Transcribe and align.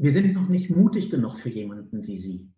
wir 0.00 0.12
sind 0.12 0.32
noch 0.34 0.48
nicht 0.48 0.70
mutig 0.70 1.10
genug 1.10 1.40
für 1.40 1.48
jemanden 1.48 2.06
wie 2.06 2.16
Sie. 2.16 2.48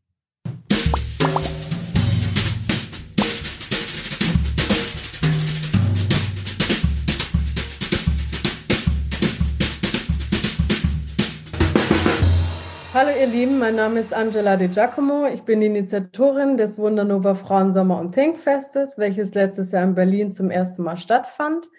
Hallo 12.93 13.11
ihr 13.19 13.27
Lieben, 13.27 13.59
mein 13.59 13.77
Name 13.77 14.01
ist 14.01 14.13
Angela 14.13 14.59
De 14.59 14.69
Giacomo. 14.69 15.27
Ich 15.33 15.43
bin 15.43 15.63
Initiatorin 15.63 16.59
des 16.59 16.77
Wundernova 16.77 17.35
Frauensommer 17.35 17.99
und 17.99 18.13
Thinkfestes, 18.13 18.99
welches 18.99 19.33
letztes 19.33 19.73
Jahr 19.73 19.85
in 19.85 19.95
Berlin 19.95 20.33
zum 20.33 20.51
ersten 20.51 20.83
Mal 20.83 20.99
stattfand. 20.99 21.71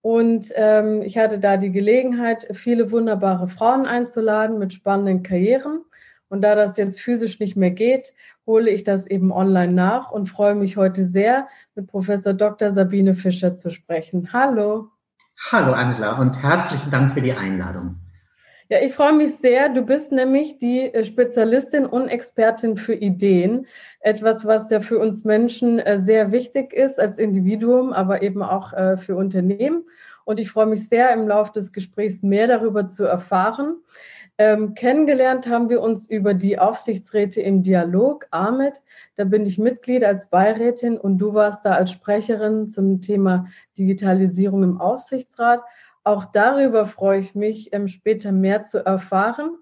Und 0.00 0.52
ähm, 0.54 1.02
ich 1.02 1.18
hatte 1.18 1.38
da 1.38 1.56
die 1.56 1.72
Gelegenheit, 1.72 2.46
viele 2.52 2.90
wunderbare 2.90 3.48
Frauen 3.48 3.86
einzuladen 3.86 4.58
mit 4.58 4.72
spannenden 4.72 5.22
Karrieren. 5.22 5.84
Und 6.28 6.42
da 6.42 6.54
das 6.54 6.76
jetzt 6.76 7.00
physisch 7.00 7.40
nicht 7.40 7.56
mehr 7.56 7.70
geht, 7.70 8.12
hole 8.46 8.70
ich 8.70 8.84
das 8.84 9.06
eben 9.06 9.32
online 9.32 9.72
nach 9.72 10.10
und 10.10 10.26
freue 10.26 10.54
mich 10.54 10.76
heute 10.76 11.04
sehr, 11.04 11.48
mit 11.74 11.86
Professor 11.86 12.32
Dr. 12.32 12.70
Sabine 12.72 13.14
Fischer 13.14 13.54
zu 13.54 13.70
sprechen. 13.70 14.32
Hallo. 14.32 14.90
Hallo 15.50 15.72
Angela 15.72 16.18
und 16.18 16.42
herzlichen 16.42 16.90
Dank 16.90 17.12
für 17.12 17.20
die 17.20 17.32
Einladung. 17.32 17.96
Ja, 18.70 18.80
ich 18.82 18.92
freue 18.92 19.14
mich 19.14 19.36
sehr. 19.36 19.70
Du 19.70 19.80
bist 19.80 20.12
nämlich 20.12 20.58
die 20.58 20.92
äh, 20.92 21.02
Spezialistin 21.02 21.86
und 21.86 22.08
Expertin 22.08 22.76
für 22.76 22.92
Ideen. 22.92 23.66
Etwas, 24.00 24.44
was 24.44 24.68
ja 24.68 24.80
für 24.80 24.98
uns 24.98 25.24
Menschen 25.24 25.78
äh, 25.78 25.98
sehr 25.98 26.32
wichtig 26.32 26.74
ist 26.74 27.00
als 27.00 27.16
Individuum, 27.16 27.94
aber 27.94 28.20
eben 28.22 28.42
auch 28.42 28.74
äh, 28.74 28.98
für 28.98 29.16
Unternehmen. 29.16 29.86
Und 30.26 30.38
ich 30.38 30.50
freue 30.50 30.66
mich 30.66 30.86
sehr, 30.86 31.10
im 31.14 31.26
Laufe 31.26 31.52
des 31.54 31.72
Gesprächs 31.72 32.22
mehr 32.22 32.46
darüber 32.46 32.88
zu 32.88 33.04
erfahren. 33.04 33.76
Ähm, 34.36 34.74
kennengelernt 34.74 35.48
haben 35.48 35.70
wir 35.70 35.80
uns 35.80 36.10
über 36.10 36.34
die 36.34 36.58
Aufsichtsräte 36.58 37.40
im 37.40 37.62
Dialog, 37.62 38.26
AMIT. 38.30 38.82
Da 39.16 39.24
bin 39.24 39.46
ich 39.46 39.58
Mitglied 39.58 40.04
als 40.04 40.28
Beirätin 40.28 40.98
und 40.98 41.16
du 41.16 41.32
warst 41.32 41.64
da 41.64 41.72
als 41.72 41.90
Sprecherin 41.90 42.68
zum 42.68 43.00
Thema 43.00 43.46
Digitalisierung 43.78 44.62
im 44.62 44.80
Aufsichtsrat. 44.80 45.62
Auch 46.04 46.26
darüber 46.26 46.86
freue 46.86 47.18
ich 47.18 47.34
mich, 47.34 47.72
ähm, 47.72 47.88
später 47.88 48.32
mehr 48.32 48.62
zu 48.62 48.84
erfahren. 48.84 49.58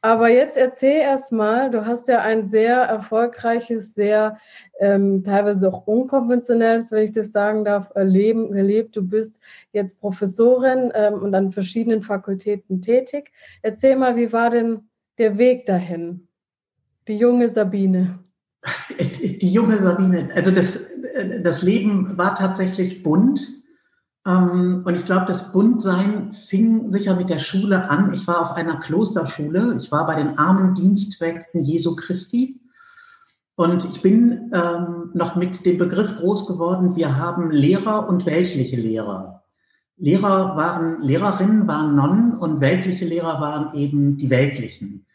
Aber 0.00 0.28
jetzt 0.28 0.56
erzähl 0.56 1.00
erst 1.00 1.32
mal, 1.32 1.72
du 1.72 1.84
hast 1.84 2.06
ja 2.06 2.20
ein 2.20 2.46
sehr 2.46 2.76
erfolgreiches, 2.76 3.94
sehr 3.94 4.38
ähm, 4.78 5.24
teilweise 5.24 5.68
auch 5.68 5.88
unkonventionelles, 5.88 6.92
wenn 6.92 7.02
ich 7.02 7.12
das 7.12 7.32
sagen 7.32 7.64
darf, 7.64 7.90
Leben 7.96 8.52
gelebt. 8.52 8.96
Du 8.96 9.02
bist 9.02 9.40
jetzt 9.72 9.98
Professorin 10.00 10.92
ähm, 10.94 11.14
und 11.14 11.34
an 11.34 11.50
verschiedenen 11.50 12.02
Fakultäten 12.02 12.80
tätig. 12.80 13.32
Erzähl 13.62 13.96
mal, 13.96 14.14
wie 14.14 14.32
war 14.32 14.50
denn 14.50 14.88
der 15.18 15.36
Weg 15.36 15.66
dahin? 15.66 16.28
Die 17.08 17.16
junge 17.16 17.48
Sabine. 17.48 18.20
Die 19.00 19.52
junge 19.52 19.78
Sabine, 19.78 20.30
also 20.34 20.50
das, 20.50 20.90
das 21.42 21.62
Leben 21.62 22.16
war 22.16 22.36
tatsächlich 22.36 23.02
bunt. 23.02 23.57
Ähm, 24.28 24.82
und 24.84 24.94
ich 24.94 25.06
glaube, 25.06 25.26
das 25.26 25.52
Buntsein 25.52 26.32
fing 26.34 26.90
sicher 26.90 27.16
mit 27.16 27.30
der 27.30 27.38
Schule 27.38 27.88
an. 27.88 28.12
Ich 28.12 28.26
war 28.26 28.42
auf 28.42 28.56
einer 28.56 28.78
Klosterschule. 28.78 29.74
Ich 29.80 29.90
war 29.90 30.06
bei 30.06 30.16
den 30.16 30.38
armen 30.38 30.74
Dienstwägten 30.74 31.64
Jesu 31.64 31.96
Christi. 31.96 32.60
Und 33.56 33.84
ich 33.86 34.02
bin 34.02 34.52
ähm, 34.52 35.10
noch 35.14 35.34
mit 35.34 35.64
dem 35.64 35.78
Begriff 35.78 36.16
groß 36.16 36.46
geworden, 36.46 36.94
wir 36.94 37.16
haben 37.16 37.50
Lehrer 37.50 38.08
und 38.08 38.24
weltliche 38.24 38.76
Lehrer. 38.76 39.42
Lehrer 39.96 40.56
waren, 40.56 41.02
Lehrerinnen 41.02 41.66
waren 41.66 41.96
Nonnen 41.96 42.38
und 42.38 42.60
weltliche 42.60 43.04
Lehrer 43.04 43.40
waren 43.40 43.74
eben 43.74 44.16
die 44.16 44.30
weltlichen. 44.30 45.06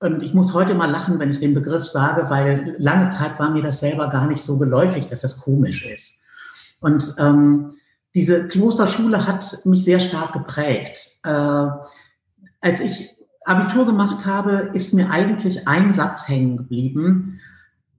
Und 0.00 0.22
ich 0.22 0.32
muss 0.32 0.54
heute 0.54 0.74
mal 0.74 0.90
lachen, 0.90 1.18
wenn 1.18 1.30
ich 1.30 1.40
den 1.40 1.52
Begriff 1.52 1.84
sage, 1.84 2.30
weil 2.30 2.76
lange 2.78 3.10
Zeit 3.10 3.38
war 3.38 3.50
mir 3.50 3.62
das 3.62 3.80
selber 3.80 4.08
gar 4.08 4.26
nicht 4.26 4.42
so 4.42 4.58
geläufig, 4.58 5.08
dass 5.08 5.20
das 5.20 5.38
komisch 5.38 5.84
ist. 5.84 6.14
Und 6.80 7.14
ähm, 7.18 7.74
diese 8.14 8.48
Klosterschule 8.48 9.26
hat 9.26 9.64
mich 9.64 9.84
sehr 9.84 10.00
stark 10.00 10.32
geprägt. 10.32 11.18
Äh, 11.24 11.66
als 12.60 12.80
ich 12.80 13.10
Abitur 13.44 13.86
gemacht 13.86 14.24
habe, 14.24 14.70
ist 14.74 14.94
mir 14.94 15.10
eigentlich 15.10 15.66
ein 15.66 15.92
Satz 15.92 16.28
hängen 16.28 16.56
geblieben, 16.56 17.40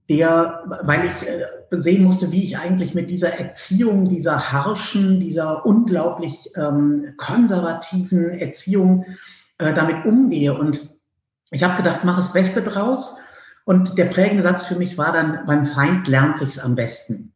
der, 0.08 0.64
weil 0.82 1.06
ich 1.06 1.26
äh, 1.26 1.44
sehen 1.70 2.04
musste, 2.04 2.30
wie 2.30 2.44
ich 2.44 2.58
eigentlich 2.58 2.94
mit 2.94 3.10
dieser 3.10 3.38
Erziehung, 3.38 4.08
dieser 4.08 4.52
harschen, 4.52 5.20
dieser 5.20 5.66
unglaublich 5.66 6.50
ähm, 6.56 7.14
konservativen 7.16 8.30
Erziehung 8.38 9.06
äh, 9.58 9.74
damit 9.74 10.04
umgehe. 10.06 10.56
Und 10.56 10.94
ich 11.50 11.62
habe 11.62 11.76
gedacht, 11.76 12.00
mach 12.04 12.16
das 12.16 12.32
Beste 12.32 12.62
draus. 12.62 13.16
Und 13.64 13.96
der 13.98 14.06
prägende 14.06 14.42
Satz 14.42 14.66
für 14.66 14.76
mich 14.76 14.98
war 14.98 15.12
dann, 15.12 15.46
beim 15.46 15.64
Feind 15.64 16.06
lernt 16.06 16.38
sich's 16.38 16.58
am 16.58 16.74
besten. 16.74 17.33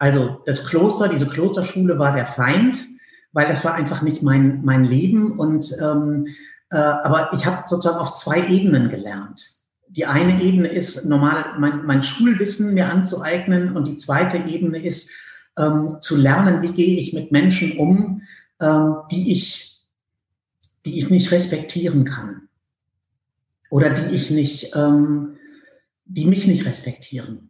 Also 0.00 0.40
das 0.46 0.64
Kloster, 0.64 1.08
diese 1.08 1.28
Klosterschule 1.28 1.98
war 1.98 2.14
der 2.14 2.26
Feind, 2.26 2.88
weil 3.32 3.46
das 3.46 3.64
war 3.66 3.74
einfach 3.74 4.00
nicht 4.00 4.22
mein, 4.22 4.64
mein 4.64 4.82
Leben. 4.82 5.38
Und 5.38 5.76
ähm, 5.78 6.26
äh, 6.70 6.76
aber 6.76 7.30
ich 7.34 7.44
habe 7.44 7.64
sozusagen 7.68 7.98
auf 7.98 8.14
zwei 8.14 8.48
Ebenen 8.48 8.88
gelernt. 8.88 9.46
Die 9.88 10.06
eine 10.06 10.42
Ebene 10.42 10.68
ist 10.68 11.04
normal 11.04 11.44
mein, 11.58 11.84
mein 11.84 12.02
Schulwissen 12.02 12.72
mir 12.72 12.88
anzueignen 12.88 13.76
und 13.76 13.86
die 13.86 13.98
zweite 13.98 14.38
Ebene 14.38 14.82
ist 14.82 15.10
ähm, 15.58 15.98
zu 16.00 16.16
lernen, 16.16 16.62
wie 16.62 16.72
gehe 16.72 16.98
ich 16.98 17.12
mit 17.12 17.30
Menschen 17.30 17.76
um, 17.76 18.22
ähm, 18.58 18.96
die 19.10 19.32
ich, 19.32 19.82
die 20.86 20.98
ich 20.98 21.10
nicht 21.10 21.30
respektieren 21.30 22.06
kann 22.06 22.48
oder 23.68 23.90
die 23.90 24.14
ich 24.14 24.30
nicht, 24.30 24.74
ähm, 24.74 25.36
die 26.06 26.24
mich 26.24 26.46
nicht 26.46 26.64
respektieren. 26.64 27.49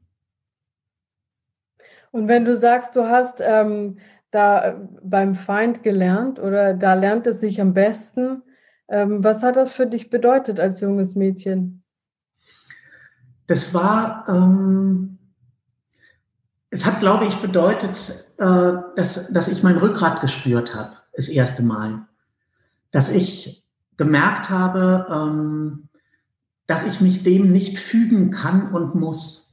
Und 2.11 2.29
wenn 2.29 2.45
du 2.45 2.57
sagst, 2.57 2.97
du 2.97 3.09
hast 3.09 3.41
ähm, 3.45 3.99
da 4.31 4.69
äh, 4.69 4.75
beim 5.03 5.35
Feind 5.35 5.83
gelernt 5.83 6.39
oder 6.39 6.75
da 6.75 6.95
lernt 6.95 7.27
es 7.27 7.41
sich 7.41 7.61
am 7.61 7.75
besten, 7.75 8.43
ähm, 8.89 9.23
was 9.23 9.43
hat 9.43 9.57
das 9.57 9.73
für 9.73 9.87
dich 9.87 10.11
bedeutet 10.11 10.59
als 10.59 10.81
junges 10.81 11.15
Mädchen? 11.15 11.83
Das 13.47 13.75
war, 13.75 14.25
ähm, 14.29 15.19
es 16.71 16.87
hat, 16.87 17.01
glaube 17.01 17.27
ich, 17.27 17.37
bedeutet, 17.41 18.27
äh, 18.39 18.73
dass, 18.97 19.33
dass 19.33 19.49
ich 19.49 19.63
mein 19.63 19.77
Rückgrat 19.77 20.21
gespürt 20.21 20.75
habe, 20.75 20.97
das 21.15 21.29
erste 21.29 21.63
Mal. 21.63 22.07
Dass 22.93 23.13
ich 23.13 23.65
gemerkt 23.97 24.51
habe, 24.51 25.07
ähm, 25.11 25.89
dass 26.67 26.85
ich 26.87 27.01
mich 27.01 27.23
dem 27.23 27.51
nicht 27.51 27.79
fügen 27.79 28.31
kann 28.31 28.73
und 28.73 28.95
muss 28.95 29.50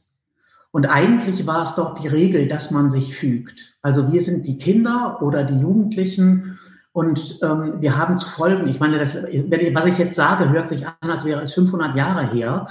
und 0.72 0.86
eigentlich 0.86 1.48
war 1.48 1.64
es 1.64 1.76
doch 1.76 1.96
die 1.96 2.08
Regel, 2.08 2.48
dass 2.48 2.72
man 2.72 2.92
sich 2.92 3.16
fügt. 3.16 3.76
Also 3.82 4.12
wir 4.12 4.24
sind 4.24 4.48
die 4.48 4.58
Kinder 4.58 5.22
oder 5.22 5.44
die 5.44 5.60
Jugendlichen 5.60 6.60
und 6.92 7.40
ähm, 7.44 7.76
wir 7.80 7.98
haben 7.98 8.18
zu 8.18 8.28
folgen. 8.28 8.68
Ich 8.68 8.80
meine, 8.80 9.00
das, 9.00 9.16
was 9.16 9.86
ich 9.86 9.98
jetzt 9.98 10.16
sage, 10.16 10.50
hört 10.50 10.70
sich 10.70 10.86
an, 10.86 11.10
als 11.10 11.26
wäre 11.26 11.42
es 11.42 11.54
500 11.54 11.96
Jahre 11.96 12.32
her. 12.32 12.68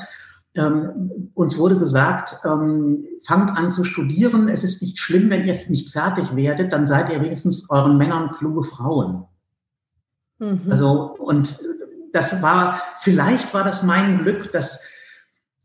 Ähm, 0.55 1.31
uns 1.35 1.59
wurde 1.59 1.79
gesagt, 1.79 2.41
ähm, 2.45 3.05
fangt 3.25 3.57
an 3.57 3.71
zu 3.71 3.85
studieren. 3.85 4.49
Es 4.49 4.65
ist 4.65 4.83
nicht 4.83 4.99
schlimm, 4.99 5.31
wenn 5.31 5.47
ihr 5.47 5.59
nicht 5.69 5.91
fertig 5.91 6.35
werdet, 6.35 6.73
dann 6.73 6.87
seid 6.87 7.11
ihr 7.11 7.21
wenigstens 7.21 7.71
euren 7.71 7.99
Männern 7.99 8.33
kluge 8.37 8.65
Frauen. 8.65 9.27
Mhm. 10.39 10.63
Also, 10.71 11.15
und 11.19 11.59
das 12.13 12.43
war, 12.43 12.81
vielleicht 12.99 13.53
war 13.55 13.65
das 13.65 13.83
mein 13.83 14.19
Glück, 14.19 14.51
dass 14.53 14.81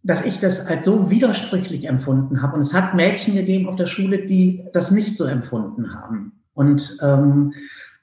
dass 0.04 0.26
ich 0.26 0.40
das 0.40 0.66
als 0.66 0.86
so 0.86 1.10
widersprüchlich 1.10 1.88
empfunden 1.88 2.42
habe. 2.42 2.56
Und 2.56 2.62
es 2.62 2.74
hat 2.74 2.96
Mädchen 2.96 3.36
gegeben 3.36 3.70
auf 3.70 3.76
der 3.76 3.86
Schule, 3.86 4.26
die 4.26 4.66
das 4.74 4.92
nicht 4.92 5.18
so 5.18 5.26
empfunden 5.26 5.94
haben. 5.94 6.32
Und 6.54 6.98
ähm, 7.02 7.54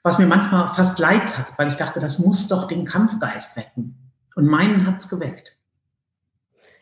was 0.01 0.17
mir 0.17 0.27
manchmal 0.27 0.69
fast 0.69 0.97
leid 0.99 1.37
hat, 1.37 1.47
weil 1.57 1.67
ich 1.67 1.75
dachte, 1.75 1.99
das 1.99 2.19
muss 2.19 2.47
doch 2.47 2.67
den 2.67 2.85
Kampfgeist 2.85 3.57
wecken. 3.57 3.95
Und 4.35 4.47
meinen 4.47 4.87
hat's 4.87 5.09
geweckt. 5.09 5.57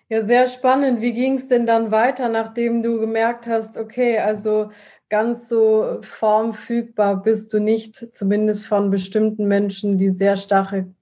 Ja, 0.10 0.24
sehr 0.24 0.48
spannend. 0.48 1.02
Wie 1.02 1.14
ging 1.14 1.36
es 1.36 1.48
denn 1.48 1.66
dann 1.66 1.92
weiter, 1.92 2.30
nachdem 2.30 2.84
du 2.84 3.00
gemerkt 3.00 3.48
hast, 3.48 3.75
okay, 3.75 4.20
also 4.20 4.72
ganz 5.10 5.50
so 5.50 6.00
formfügbar 6.02 7.24
bist 7.24 7.54
du 7.54 7.60
nicht, 7.60 7.96
zumindest 8.16 8.66
von 8.66 8.92
bestimmten 8.92 9.48
Menschen, 9.48 9.98
die 9.98 10.12
sehr 10.12 10.36
starke 10.36 10.94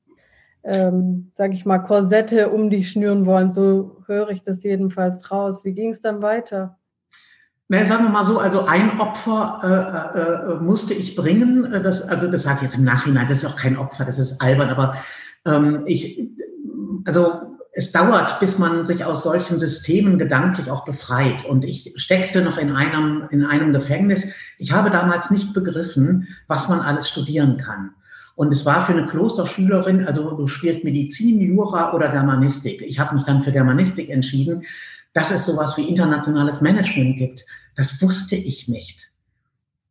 ähm, 0.65 1.31
sage 1.35 1.53
ich 1.53 1.65
mal, 1.65 1.79
Korsette 1.79 2.49
um 2.49 2.69
dich 2.69 2.89
schnüren 2.91 3.25
wollen. 3.25 3.51
So 3.51 4.03
höre 4.07 4.29
ich 4.29 4.43
das 4.43 4.63
jedenfalls 4.63 5.31
raus. 5.31 5.63
Wie 5.63 5.73
ging 5.73 5.91
es 5.91 6.01
dann 6.01 6.21
weiter? 6.21 6.77
Na, 7.67 7.83
sagen 7.85 8.03
wir 8.03 8.09
mal 8.09 8.25
so, 8.25 8.37
also 8.37 8.65
ein 8.65 8.99
Opfer 8.99 9.59
äh, 9.63 10.19
äh, 10.19 10.63
musste 10.63 10.93
ich 10.93 11.15
bringen. 11.15 11.71
Äh, 11.71 11.81
das, 11.81 12.01
also 12.01 12.29
das 12.29 12.43
sage 12.43 12.57
ich 12.57 12.63
jetzt 12.63 12.77
im 12.77 12.83
Nachhinein, 12.83 13.27
das 13.27 13.37
ist 13.37 13.45
auch 13.45 13.55
kein 13.55 13.77
Opfer, 13.77 14.05
das 14.05 14.19
ist 14.19 14.41
albern, 14.41 14.69
aber 14.69 14.95
ähm, 15.45 15.83
ich, 15.85 16.29
also 17.05 17.55
es 17.77 17.91
dauert, 17.91 18.39
bis 18.39 18.57
man 18.57 18.85
sich 18.85 19.03
aus 19.03 19.23
solchen 19.23 19.59
Systemen 19.59 20.17
gedanklich 20.17 20.71
auch 20.71 20.85
befreit. 20.85 21.43
Und 21.43 21.65
ich 21.65 21.93
steckte 21.97 22.41
noch 22.41 22.57
in 22.57 22.71
einem, 22.71 23.27
in 23.31 23.43
einem 23.43 23.73
Gefängnis. 23.73 24.27
Ich 24.57 24.71
habe 24.71 24.89
damals 24.89 25.29
nicht 25.29 25.53
begriffen, 25.53 26.27
was 26.47 26.69
man 26.69 26.79
alles 26.79 27.09
studieren 27.09 27.57
kann. 27.57 27.91
Und 28.35 28.51
es 28.51 28.65
war 28.65 28.85
für 28.85 28.91
eine 28.91 29.07
Klosterschülerin, 29.07 30.05
also 30.05 30.31
du 30.31 30.47
spielst 30.47 30.83
Medizin, 30.83 31.39
Jura 31.39 31.93
oder 31.93 32.09
Germanistik. 32.09 32.81
Ich 32.81 32.99
habe 32.99 33.15
mich 33.15 33.23
dann 33.23 33.41
für 33.41 33.51
Germanistik 33.51 34.09
entschieden, 34.09 34.63
dass 35.13 35.31
es 35.31 35.45
sowas 35.45 35.77
wie 35.77 35.87
internationales 35.87 36.59
Management 36.59 37.17
gibt. 37.17 37.45
Das 37.75 38.01
wusste 38.01 38.35
ich 38.35 38.67
nicht. 38.67 39.11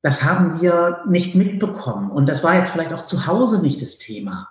Das 0.03 0.23
haben 0.23 0.61
wir 0.61 1.01
nicht 1.09 1.35
mitbekommen. 1.35 2.11
Und 2.11 2.29
das 2.29 2.45
war 2.45 2.59
jetzt 2.59 2.71
vielleicht 2.71 2.93
auch 2.93 3.07
zu 3.07 3.27
Hause 3.27 3.63
nicht 3.63 3.81
das 3.81 3.97
Thema. 3.97 4.49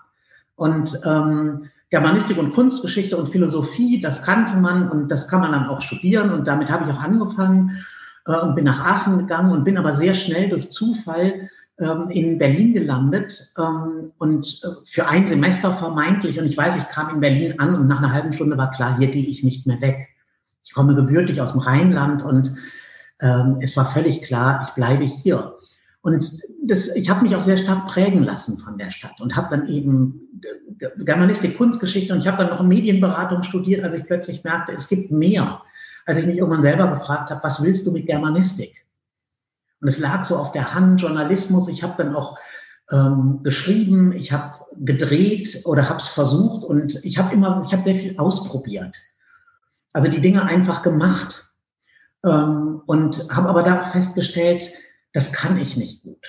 Und 0.55 0.99
ähm, 1.05 1.69
Germanistik 1.91 2.39
und 2.39 2.55
Kunstgeschichte 2.55 3.15
und 3.15 3.29
Philosophie, 3.29 4.01
das 4.01 4.23
kannte 4.23 4.55
man 4.55 4.89
und 4.89 5.09
das 5.09 5.27
kann 5.27 5.41
man 5.41 5.51
dann 5.51 5.67
auch 5.67 5.83
studieren. 5.83 6.31
Und 6.31 6.47
damit 6.47 6.71
habe 6.71 6.85
ich 6.85 6.91
auch 6.91 7.03
angefangen 7.03 7.85
äh, 8.25 8.39
und 8.39 8.55
bin 8.55 8.65
nach 8.65 8.83
Aachen 8.83 9.17
gegangen 9.17 9.51
und 9.51 9.63
bin 9.63 9.77
aber 9.77 9.93
sehr 9.93 10.13
schnell 10.13 10.49
durch 10.49 10.69
Zufall 10.69 11.49
ähm, 11.79 12.09
in 12.09 12.37
Berlin 12.37 12.73
gelandet 12.73 13.51
ähm, 13.57 14.11
und 14.17 14.61
äh, 14.63 14.85
für 14.85 15.07
ein 15.07 15.27
Semester 15.27 15.73
vermeintlich. 15.73 16.39
Und 16.39 16.45
ich 16.45 16.57
weiß, 16.57 16.75
ich 16.77 16.87
kam 16.89 17.15
in 17.15 17.19
Berlin 17.19 17.59
an 17.59 17.75
und 17.75 17.87
nach 17.87 17.97
einer 17.97 18.13
halben 18.13 18.31
Stunde 18.31 18.57
war 18.57 18.71
klar, 18.71 18.97
hier 18.97 19.09
gehe 19.09 19.25
ich 19.25 19.43
nicht 19.43 19.65
mehr 19.65 19.81
weg. 19.81 20.09
Ich 20.63 20.73
komme 20.73 20.95
gebürtig 20.95 21.41
aus 21.41 21.51
dem 21.51 21.61
Rheinland 21.61 22.23
und 22.23 22.53
ähm, 23.21 23.57
es 23.61 23.75
war 23.75 23.85
völlig 23.85 24.21
klar, 24.21 24.63
ich 24.65 24.73
bleibe 24.75 25.03
hier. 25.03 25.57
Und 26.01 26.37
das, 26.61 26.93
ich 26.95 27.09
habe 27.09 27.23
mich 27.23 27.35
auch 27.35 27.43
sehr 27.43 27.57
stark 27.57 27.85
prägen 27.87 28.23
lassen 28.23 28.57
von 28.57 28.77
der 28.77 28.91
Stadt 28.91 29.19
und 29.21 29.35
habe 29.35 29.47
dann 29.49 29.67
eben 29.67 30.41
Germanistik, 30.97 31.57
Kunstgeschichte 31.57 32.13
und 32.13 32.19
ich 32.19 32.27
habe 32.27 32.43
dann 32.43 32.49
noch 32.49 32.61
Medienberatung 32.61 33.43
studiert, 33.43 33.83
als 33.83 33.95
ich 33.95 34.05
plötzlich 34.05 34.43
merkte, 34.43 34.73
es 34.73 34.89
gibt 34.89 35.11
mehr. 35.11 35.61
Als 36.05 36.19
ich 36.19 36.25
mich 36.25 36.37
irgendwann 36.37 36.61
selber 36.61 36.87
gefragt 36.87 37.29
habe, 37.29 37.43
was 37.43 37.63
willst 37.63 37.85
du 37.87 37.91
mit 37.91 38.07
Germanistik? 38.07 38.85
Und 39.81 39.87
es 39.87 39.99
lag 39.99 40.25
so 40.25 40.37
auf 40.37 40.51
der 40.51 40.73
Hand, 40.73 41.01
Journalismus. 41.01 41.67
Ich 41.67 41.83
habe 41.83 41.95
dann 41.97 42.15
auch 42.15 42.37
ähm, 42.91 43.41
geschrieben, 43.43 44.11
ich 44.11 44.31
habe 44.31 44.65
gedreht 44.77 45.61
oder 45.65 45.89
habe 45.89 45.99
es 45.99 46.07
versucht 46.07 46.63
und 46.63 47.03
ich 47.03 47.17
habe 47.17 47.33
immer, 47.33 47.63
ich 47.65 47.73
habe 47.73 47.83
sehr 47.83 47.95
viel 47.95 48.17
ausprobiert. 48.17 48.97
Also 49.93 50.09
die 50.09 50.21
Dinge 50.21 50.43
einfach 50.43 50.81
gemacht 50.81 51.49
ähm, 52.25 52.81
und 52.85 53.27
habe 53.29 53.49
aber 53.49 53.63
da 53.63 53.83
festgestellt, 53.83 54.71
das 55.13 55.31
kann 55.31 55.57
ich 55.57 55.77
nicht 55.77 56.03
gut. 56.03 56.25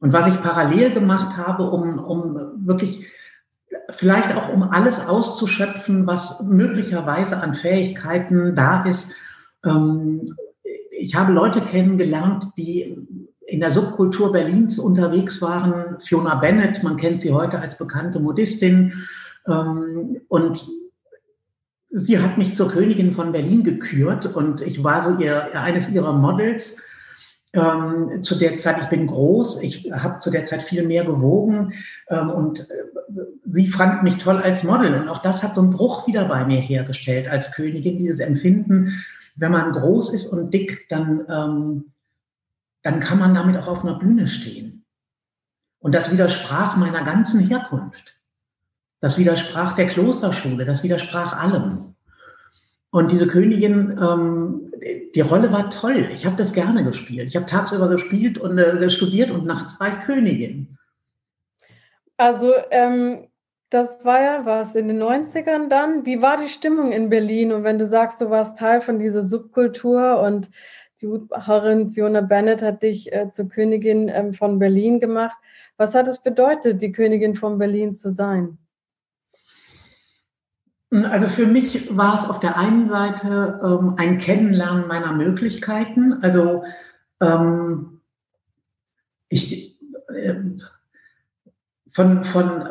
Und 0.00 0.12
was 0.12 0.26
ich 0.26 0.42
parallel 0.42 0.92
gemacht 0.92 1.36
habe, 1.36 1.70
um, 1.70 1.98
um 1.98 2.66
wirklich 2.66 3.06
vielleicht 3.90 4.34
auch 4.34 4.52
um 4.52 4.62
alles 4.62 5.06
auszuschöpfen, 5.06 6.06
was 6.06 6.40
möglicherweise 6.42 7.38
an 7.38 7.54
Fähigkeiten 7.54 8.54
da 8.54 8.84
ist. 8.84 9.10
Ähm, 9.64 10.26
ich 10.90 11.14
habe 11.14 11.32
Leute 11.32 11.60
kennengelernt, 11.60 12.46
die 12.56 12.96
in 13.46 13.60
der 13.60 13.70
Subkultur 13.70 14.32
Berlins 14.32 14.78
unterwegs 14.78 15.42
waren. 15.42 16.00
Fiona 16.00 16.36
Bennett, 16.36 16.82
man 16.82 16.96
kennt 16.96 17.20
sie 17.20 17.32
heute 17.32 17.58
als 17.58 17.76
bekannte 17.76 18.20
Modistin. 18.20 19.04
Ähm, 19.46 20.20
und 20.28 20.66
sie 21.90 22.18
hat 22.18 22.38
mich 22.38 22.54
zur 22.54 22.70
Königin 22.70 23.12
von 23.12 23.32
Berlin 23.32 23.62
gekürt 23.62 24.26
und 24.26 24.60
ich 24.62 24.82
war 24.82 25.02
so 25.02 25.22
ihr, 25.22 25.60
eines 25.60 25.90
ihrer 25.90 26.12
Models. 26.12 26.80
Ähm, 27.54 28.20
zu 28.22 28.34
der 28.34 28.56
Zeit, 28.58 28.82
ich 28.82 28.88
bin 28.88 29.06
groß, 29.06 29.62
ich 29.62 29.88
habe 29.92 30.18
zu 30.18 30.32
der 30.32 30.44
Zeit 30.44 30.60
viel 30.60 30.84
mehr 30.84 31.04
gewogen 31.04 31.72
ähm, 32.08 32.30
und 32.30 32.68
äh, 32.68 33.22
sie 33.44 33.68
fand 33.68 34.02
mich 34.02 34.18
toll 34.18 34.38
als 34.38 34.64
Model. 34.64 35.00
Und 35.00 35.08
auch 35.08 35.22
das 35.22 35.44
hat 35.44 35.54
so 35.54 35.60
einen 35.60 35.70
Bruch 35.70 36.08
wieder 36.08 36.24
bei 36.24 36.44
mir 36.44 36.60
hergestellt 36.60 37.28
als 37.28 37.52
Königin, 37.52 37.98
dieses 37.98 38.18
Empfinden, 38.18 38.92
wenn 39.36 39.52
man 39.52 39.70
groß 39.70 40.12
ist 40.14 40.26
und 40.26 40.52
dick, 40.52 40.88
dann, 40.88 41.24
ähm, 41.28 41.92
dann 42.82 42.98
kann 42.98 43.20
man 43.20 43.34
damit 43.34 43.56
auch 43.56 43.68
auf 43.68 43.84
einer 43.84 44.00
Bühne 44.00 44.26
stehen. 44.26 44.84
Und 45.78 45.94
das 45.94 46.10
widersprach 46.10 46.76
meiner 46.76 47.04
ganzen 47.04 47.40
Herkunft. 47.40 48.16
Das 49.00 49.16
widersprach 49.16 49.74
der 49.74 49.86
Klosterschule, 49.86 50.64
das 50.64 50.82
widersprach 50.82 51.38
allem. 51.40 51.93
Und 52.94 53.10
diese 53.10 53.26
Königin, 53.26 53.98
ähm, 54.00 54.70
die 55.16 55.20
Rolle 55.20 55.50
war 55.50 55.68
toll. 55.68 56.06
Ich 56.14 56.24
habe 56.24 56.36
das 56.36 56.52
gerne 56.52 56.84
gespielt. 56.84 57.26
Ich 57.26 57.34
habe 57.34 57.44
tagsüber 57.44 57.88
gespielt 57.88 58.38
und 58.38 58.56
äh, 58.56 58.88
studiert 58.88 59.32
und 59.32 59.44
nachts 59.44 59.80
war 59.80 59.88
ich 59.88 60.04
Königin. 60.06 60.78
Also 62.16 62.52
ähm, 62.70 63.26
das 63.68 64.04
war 64.04 64.22
ja 64.22 64.46
was 64.46 64.76
in 64.76 64.86
den 64.86 65.02
90ern 65.02 65.68
dann. 65.68 66.06
Wie 66.06 66.22
war 66.22 66.36
die 66.36 66.48
Stimmung 66.48 66.92
in 66.92 67.10
Berlin? 67.10 67.50
Und 67.50 67.64
wenn 67.64 67.80
du 67.80 67.86
sagst, 67.88 68.20
du 68.20 68.30
warst 68.30 68.58
Teil 68.58 68.80
von 68.80 69.00
dieser 69.00 69.24
Subkultur 69.24 70.20
und 70.20 70.50
die 71.00 71.08
Hutmacherin 71.08 71.90
Fiona 71.90 72.20
Bennett 72.20 72.62
hat 72.62 72.84
dich 72.84 73.12
äh, 73.12 73.28
zur 73.32 73.48
Königin 73.48 74.08
ähm, 74.08 74.34
von 74.34 74.60
Berlin 74.60 75.00
gemacht. 75.00 75.36
Was 75.76 75.96
hat 75.96 76.06
es 76.06 76.22
bedeutet, 76.22 76.80
die 76.80 76.92
Königin 76.92 77.34
von 77.34 77.58
Berlin 77.58 77.96
zu 77.96 78.12
sein? 78.12 78.58
Also 81.02 81.26
für 81.26 81.46
mich 81.46 81.96
war 81.96 82.20
es 82.20 82.28
auf 82.28 82.38
der 82.38 82.56
einen 82.56 82.86
Seite 82.86 83.60
ähm, 83.64 83.94
ein 83.96 84.18
Kennenlernen 84.18 84.86
meiner 84.86 85.12
Möglichkeiten. 85.12 86.22
Also 86.22 86.62
ähm, 87.20 88.00
ich 89.28 89.76
äh, 90.08 90.34
von, 91.90 92.22
von 92.22 92.62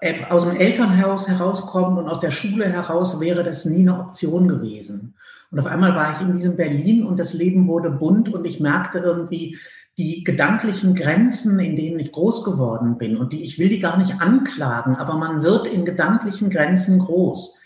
äh, 0.00 0.24
aus 0.28 0.44
dem 0.44 0.56
Elternhaus 0.56 1.28
herauskommen 1.28 1.98
und 1.98 2.08
aus 2.08 2.18
der 2.18 2.32
Schule 2.32 2.68
heraus 2.68 3.20
wäre 3.20 3.44
das 3.44 3.64
nie 3.64 3.80
eine 3.80 4.00
Option 4.00 4.48
gewesen. 4.48 5.14
Und 5.50 5.60
auf 5.60 5.66
einmal 5.66 5.94
war 5.94 6.12
ich 6.12 6.20
in 6.20 6.36
diesem 6.36 6.56
Berlin 6.56 7.06
und 7.06 7.18
das 7.18 7.32
Leben 7.32 7.68
wurde 7.68 7.90
bunt 7.90 8.32
und 8.32 8.44
ich 8.44 8.60
merkte 8.60 8.98
irgendwie 8.98 9.56
die 9.98 10.22
gedanklichen 10.22 10.94
Grenzen, 10.94 11.58
in 11.58 11.74
denen 11.74 11.98
ich 11.98 12.12
groß 12.12 12.44
geworden 12.44 12.98
bin 12.98 13.16
und 13.16 13.32
die 13.32 13.42
ich 13.42 13.58
will 13.58 13.68
die 13.68 13.80
gar 13.80 13.98
nicht 13.98 14.20
anklagen, 14.20 14.96
aber 14.96 15.16
man 15.16 15.42
wird 15.42 15.66
in 15.66 15.84
gedanklichen 15.84 16.50
Grenzen 16.50 16.98
groß 16.98 17.57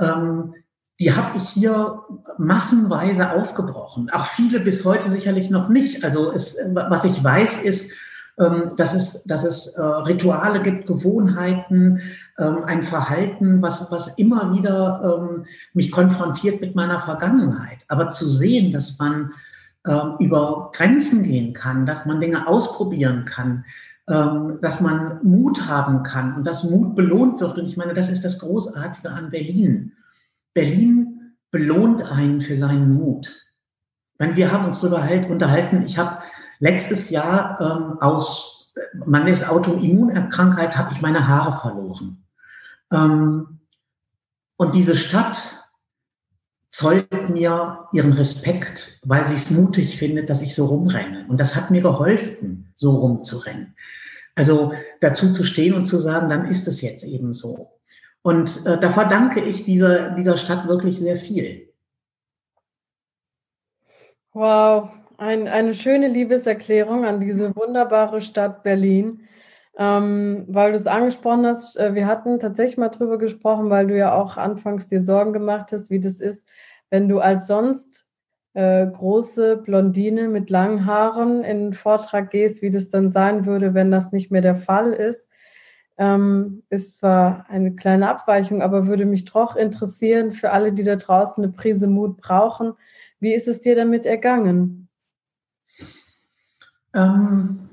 ähm, 0.00 0.54
die 1.00 1.12
habe 1.12 1.38
ich 1.38 1.48
hier 1.48 2.02
massenweise 2.38 3.30
aufgebrochen. 3.30 4.10
Auch 4.10 4.26
viele 4.26 4.60
bis 4.60 4.84
heute 4.84 5.10
sicherlich 5.10 5.48
noch 5.48 5.68
nicht. 5.68 6.02
Also 6.02 6.32
es, 6.32 6.56
was 6.74 7.04
ich 7.04 7.22
weiß, 7.22 7.62
ist, 7.62 7.92
ähm, 8.38 8.74
dass 8.76 8.94
es, 8.94 9.24
dass 9.24 9.44
es 9.44 9.66
äh, 9.74 9.80
Rituale 9.80 10.62
gibt, 10.62 10.86
Gewohnheiten, 10.86 12.00
ähm, 12.38 12.64
ein 12.64 12.84
Verhalten, 12.84 13.62
was, 13.62 13.90
was 13.90 14.16
immer 14.16 14.52
wieder 14.52 15.20
ähm, 15.20 15.46
mich 15.72 15.90
konfrontiert 15.90 16.60
mit 16.60 16.76
meiner 16.76 17.00
Vergangenheit. 17.00 17.84
Aber 17.88 18.08
zu 18.08 18.28
sehen, 18.28 18.72
dass 18.72 18.98
man 18.98 19.32
über 20.18 20.70
Grenzen 20.74 21.22
gehen 21.22 21.54
kann, 21.54 21.86
dass 21.86 22.04
man 22.04 22.20
Dinge 22.20 22.46
ausprobieren 22.46 23.24
kann, 23.24 23.64
dass 24.08 24.80
man 24.80 25.20
Mut 25.22 25.68
haben 25.68 26.02
kann 26.02 26.34
und 26.34 26.46
dass 26.46 26.64
Mut 26.64 26.94
belohnt 26.94 27.40
wird. 27.40 27.58
Und 27.58 27.66
ich 27.66 27.76
meine, 27.76 27.94
das 27.94 28.08
ist 28.08 28.24
das 28.24 28.38
Großartige 28.38 29.10
an 29.10 29.30
Berlin. 29.30 29.92
Berlin 30.54 31.36
belohnt 31.50 32.10
einen 32.10 32.40
für 32.40 32.56
seinen 32.56 32.94
Mut. 32.94 33.34
Meine, 34.18 34.36
wir 34.36 34.50
haben 34.50 34.64
uns 34.64 34.80
darüber 34.80 35.02
halt 35.02 35.28
unterhalten. 35.30 35.82
Ich 35.84 35.98
habe 35.98 36.18
letztes 36.58 37.10
Jahr 37.10 37.60
ähm, 37.60 37.98
aus 38.00 38.74
meines 39.06 39.48
Autoimmunerkrankheit 39.48 40.76
habe 40.76 40.92
ich 40.92 41.00
meine 41.00 41.28
Haare 41.28 41.58
verloren. 41.58 42.24
Ähm, 42.92 43.60
und 44.56 44.74
diese 44.74 44.96
Stadt 44.96 45.58
zollt 46.70 47.30
mir 47.30 47.88
ihren 47.92 48.12
Respekt, 48.12 49.00
weil 49.04 49.26
sie 49.26 49.34
es 49.34 49.50
mutig 49.50 49.98
findet, 49.98 50.30
dass 50.30 50.42
ich 50.42 50.54
so 50.54 50.66
rumrenne. 50.66 51.26
Und 51.28 51.38
das 51.38 51.56
hat 51.56 51.70
mir 51.70 51.82
geholfen, 51.82 52.72
so 52.74 52.96
rumzurennen. 52.96 53.74
Also 54.38 54.72
dazu 55.00 55.32
zu 55.32 55.42
stehen 55.42 55.74
und 55.74 55.84
zu 55.84 55.98
sagen, 55.98 56.30
dann 56.30 56.46
ist 56.46 56.68
es 56.68 56.80
jetzt 56.80 57.02
eben 57.02 57.32
so. 57.32 57.72
Und 58.22 58.64
äh, 58.66 58.78
da 58.78 58.88
verdanke 58.88 59.40
ich 59.40 59.64
dieser, 59.64 60.12
dieser 60.12 60.36
Stadt 60.36 60.68
wirklich 60.68 61.00
sehr 61.00 61.16
viel. 61.16 61.72
Wow, 64.32 64.90
ein, 65.16 65.48
eine 65.48 65.74
schöne 65.74 66.06
Liebeserklärung 66.06 67.04
an 67.04 67.20
diese 67.20 67.54
wunderbare 67.56 68.20
Stadt 68.20 68.62
Berlin. 68.62 69.22
Ähm, 69.76 70.44
weil 70.48 70.72
du 70.72 70.78
es 70.78 70.86
angesprochen 70.86 71.44
hast, 71.44 71.76
äh, 71.76 71.96
wir 71.96 72.06
hatten 72.06 72.38
tatsächlich 72.38 72.78
mal 72.78 72.88
drüber 72.90 73.18
gesprochen, 73.18 73.70
weil 73.70 73.88
du 73.88 73.96
ja 73.96 74.14
auch 74.14 74.36
anfangs 74.36 74.88
dir 74.88 75.02
Sorgen 75.02 75.32
gemacht 75.32 75.72
hast, 75.72 75.90
wie 75.90 76.00
das 76.00 76.20
ist, 76.20 76.46
wenn 76.90 77.08
du 77.08 77.18
als 77.18 77.48
sonst 77.48 78.07
äh, 78.54 78.86
große 78.86 79.58
Blondine 79.58 80.28
mit 80.28 80.50
langen 80.50 80.86
Haaren 80.86 81.44
in 81.44 81.44
einen 81.44 81.74
Vortrag 81.74 82.30
gehst, 82.30 82.62
wie 82.62 82.70
das 82.70 82.88
dann 82.88 83.10
sein 83.10 83.46
würde, 83.46 83.74
wenn 83.74 83.90
das 83.90 84.12
nicht 84.12 84.30
mehr 84.30 84.42
der 84.42 84.56
Fall 84.56 84.92
ist. 84.92 85.28
Ähm, 85.96 86.62
ist 86.70 86.98
zwar 86.98 87.50
eine 87.50 87.74
kleine 87.74 88.08
Abweichung, 88.08 88.62
aber 88.62 88.86
würde 88.86 89.04
mich 89.04 89.24
doch 89.24 89.56
interessieren 89.56 90.30
für 90.32 90.50
alle, 90.50 90.72
die 90.72 90.84
da 90.84 90.96
draußen 90.96 91.42
eine 91.42 91.52
Prise 91.52 91.88
Mut 91.88 92.18
brauchen. 92.18 92.74
Wie 93.18 93.34
ist 93.34 93.48
es 93.48 93.60
dir 93.60 93.74
damit 93.74 94.06
ergangen? 94.06 94.88
Ähm, 96.94 97.67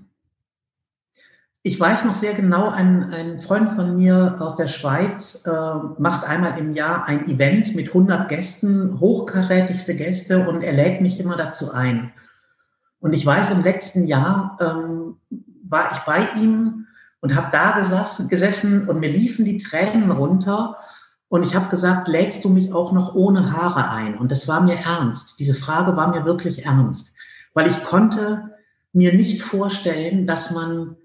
ich 1.67 1.79
weiß 1.79 2.05
noch 2.05 2.13
sehr 2.13 2.36
genau, 2.36 2.69
ein, 2.69 3.12
ein 3.12 3.39
Freund 3.39 3.72
von 3.72 3.98
mir 3.98 4.38
aus 4.39 4.55
der 4.55 4.67
Schweiz 4.67 5.43
äh, 5.48 5.51
macht 5.98 6.24
einmal 6.24 6.60
im 6.60 6.75
Jahr 6.75 7.05
ein 7.05 7.27
Event 7.27 7.74
mit 7.74 7.88
100 7.88 8.29
Gästen, 8.29 9.00
hochkarätigste 9.00 9.95
Gäste, 9.95 10.48
und 10.48 10.62
er 10.62 10.74
lädt 10.74 11.01
mich 11.01 11.19
immer 11.19 11.38
dazu 11.38 11.72
ein. 11.72 12.13
Und 13.00 13.13
ich 13.13 13.25
weiß, 13.25 13.50
im 13.50 13.63
letzten 13.63 14.05
Jahr 14.05 14.60
ähm, 14.62 15.15
war 15.67 15.91
ich 15.91 15.98
bei 16.01 16.39
ihm 16.39 16.86
und 17.19 17.36
habe 17.36 17.48
da 17.51 17.79
gesessen, 17.79 18.27
gesessen 18.27 18.88
und 18.88 19.00
mir 19.00 19.10
liefen 19.10 19.43
die 19.43 19.57
Tränen 19.57 20.12
runter 20.12 20.77
und 21.29 21.41
ich 21.41 21.55
habe 21.55 21.69
gesagt, 21.69 22.07
lädst 22.07 22.45
du 22.45 22.50
mich 22.50 22.74
auch 22.74 22.91
noch 22.91 23.15
ohne 23.15 23.51
Haare 23.51 23.89
ein? 23.89 24.19
Und 24.19 24.31
das 24.31 24.48
war 24.48 24.62
mir 24.62 24.75
ernst. 24.75 25.39
Diese 25.39 25.55
Frage 25.55 25.98
war 25.98 26.10
mir 26.10 26.25
wirklich 26.25 26.63
ernst, 26.63 27.15
weil 27.55 27.72
ich 27.72 27.84
konnte 27.84 28.51
mir 28.93 29.13
nicht 29.15 29.41
vorstellen, 29.41 30.27
dass 30.27 30.51
man, 30.51 30.98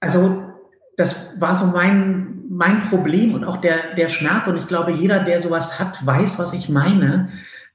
also 0.00 0.50
das 0.96 1.14
war 1.38 1.54
so 1.54 1.66
mein, 1.66 2.42
mein 2.48 2.80
Problem 2.88 3.34
und 3.34 3.44
auch 3.44 3.58
der, 3.58 3.94
der 3.94 4.08
Schmerz. 4.08 4.48
Und 4.48 4.56
ich 4.56 4.66
glaube, 4.66 4.92
jeder, 4.92 5.22
der 5.22 5.40
sowas 5.40 5.78
hat, 5.78 6.04
weiß, 6.04 6.38
was 6.38 6.52
ich 6.52 6.68
meine. 6.68 7.30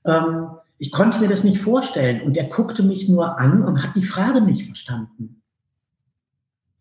Ähm, 0.06 0.48
ich 0.78 0.92
konnte 0.92 1.20
mir 1.20 1.30
das 1.30 1.44
nicht 1.44 1.60
vorstellen. 1.60 2.22
Und 2.22 2.36
er 2.36 2.46
guckte 2.46 2.84
mich 2.84 3.08
nur 3.08 3.40
an 3.40 3.64
und 3.64 3.82
hat 3.82 3.96
die 3.96 4.04
Frage 4.04 4.42
nicht 4.42 4.66
verstanden. 4.66 5.42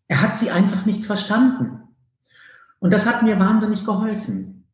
Er 0.07 0.21
hat 0.21 0.37
sie 0.37 0.51
einfach 0.51 0.85
nicht 0.85 1.05
verstanden. 1.05 1.81
Und 2.79 2.91
das 2.91 3.05
hat 3.05 3.23
mir 3.23 3.39
wahnsinnig 3.39 3.85
geholfen. 3.85 4.65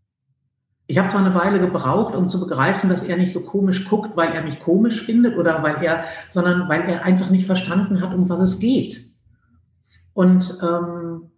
Ich 0.88 0.98
habe 0.98 1.08
zwar 1.08 1.24
eine 1.24 1.36
Weile 1.36 1.62
gebraucht, 1.62 2.16
um 2.16 2.28
zu 2.28 2.40
begreifen, 2.40 2.90
dass 2.90 3.04
er 3.04 3.16
nicht 3.16 3.32
so 3.32 3.42
komisch 3.42 3.86
guckt, 3.86 4.18
weil 4.18 4.34
er 4.34 4.44
mich 4.44 4.60
komisch 4.60 5.02
findet 5.04 5.38
oder 5.38 5.64
weil 5.64 5.82
er, 5.82 6.04
sondern 6.28 6.68
weil 6.68 6.82
er 6.82 7.06
einfach 7.06 7.30
nicht 7.30 7.46
verstanden 7.46 8.02
hat, 8.02 8.14
um 8.14 8.28
was 8.28 8.42
es 8.42 8.60
geht. 8.60 9.11
Und 10.14 10.58
ähm, 10.62 11.32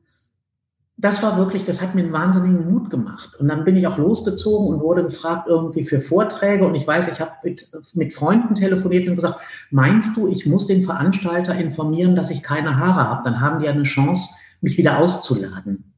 das 0.98 1.22
war 1.24 1.38
wirklich, 1.38 1.63
das 1.65 1.82
hat 1.82 1.96
mir 1.96 2.03
einen 2.03 2.13
wahnsinnigen 2.13 2.72
Mut 2.72 2.89
gemacht. 2.89 3.36
Und 3.39 3.48
dann 3.50 3.65
bin 3.65 3.75
ich 3.75 3.88
auch 3.88 3.98
losgezogen 3.98 4.68
und 4.68 4.82
wurde 4.82 5.03
gefragt 5.03 5.48
irgendwie 5.48 5.84
für 5.84 6.00
Vorträge. 6.00 6.65
Und 6.65 6.75
ich 6.75 6.88
weiß, 6.88 7.08
ich 7.08 7.20
habe 7.20 7.32
mit, 7.44 7.70
mit 7.94 8.13
Freunden 8.13 8.56
telefoniert 8.56 9.10
und 9.10 9.15
gesagt, 9.15 9.39
meinst 9.72 10.15
du, 10.15 10.27
ich 10.27 10.46
muss 10.46 10.68
den 10.68 10.84
Veranstalter 10.84 11.56
informieren, 11.56 12.15
dass 12.15 12.30
ich 12.30 12.44
keine 12.44 12.77
Haare 12.77 13.10
habe? 13.10 13.22
Dann 13.25 13.42
haben 13.42 13.60
die 13.60 13.68
eine 13.68 13.84
Chance, 13.84 14.34
mich 14.62 14.77
wieder 14.77 15.00
auszuladen. 15.00 15.94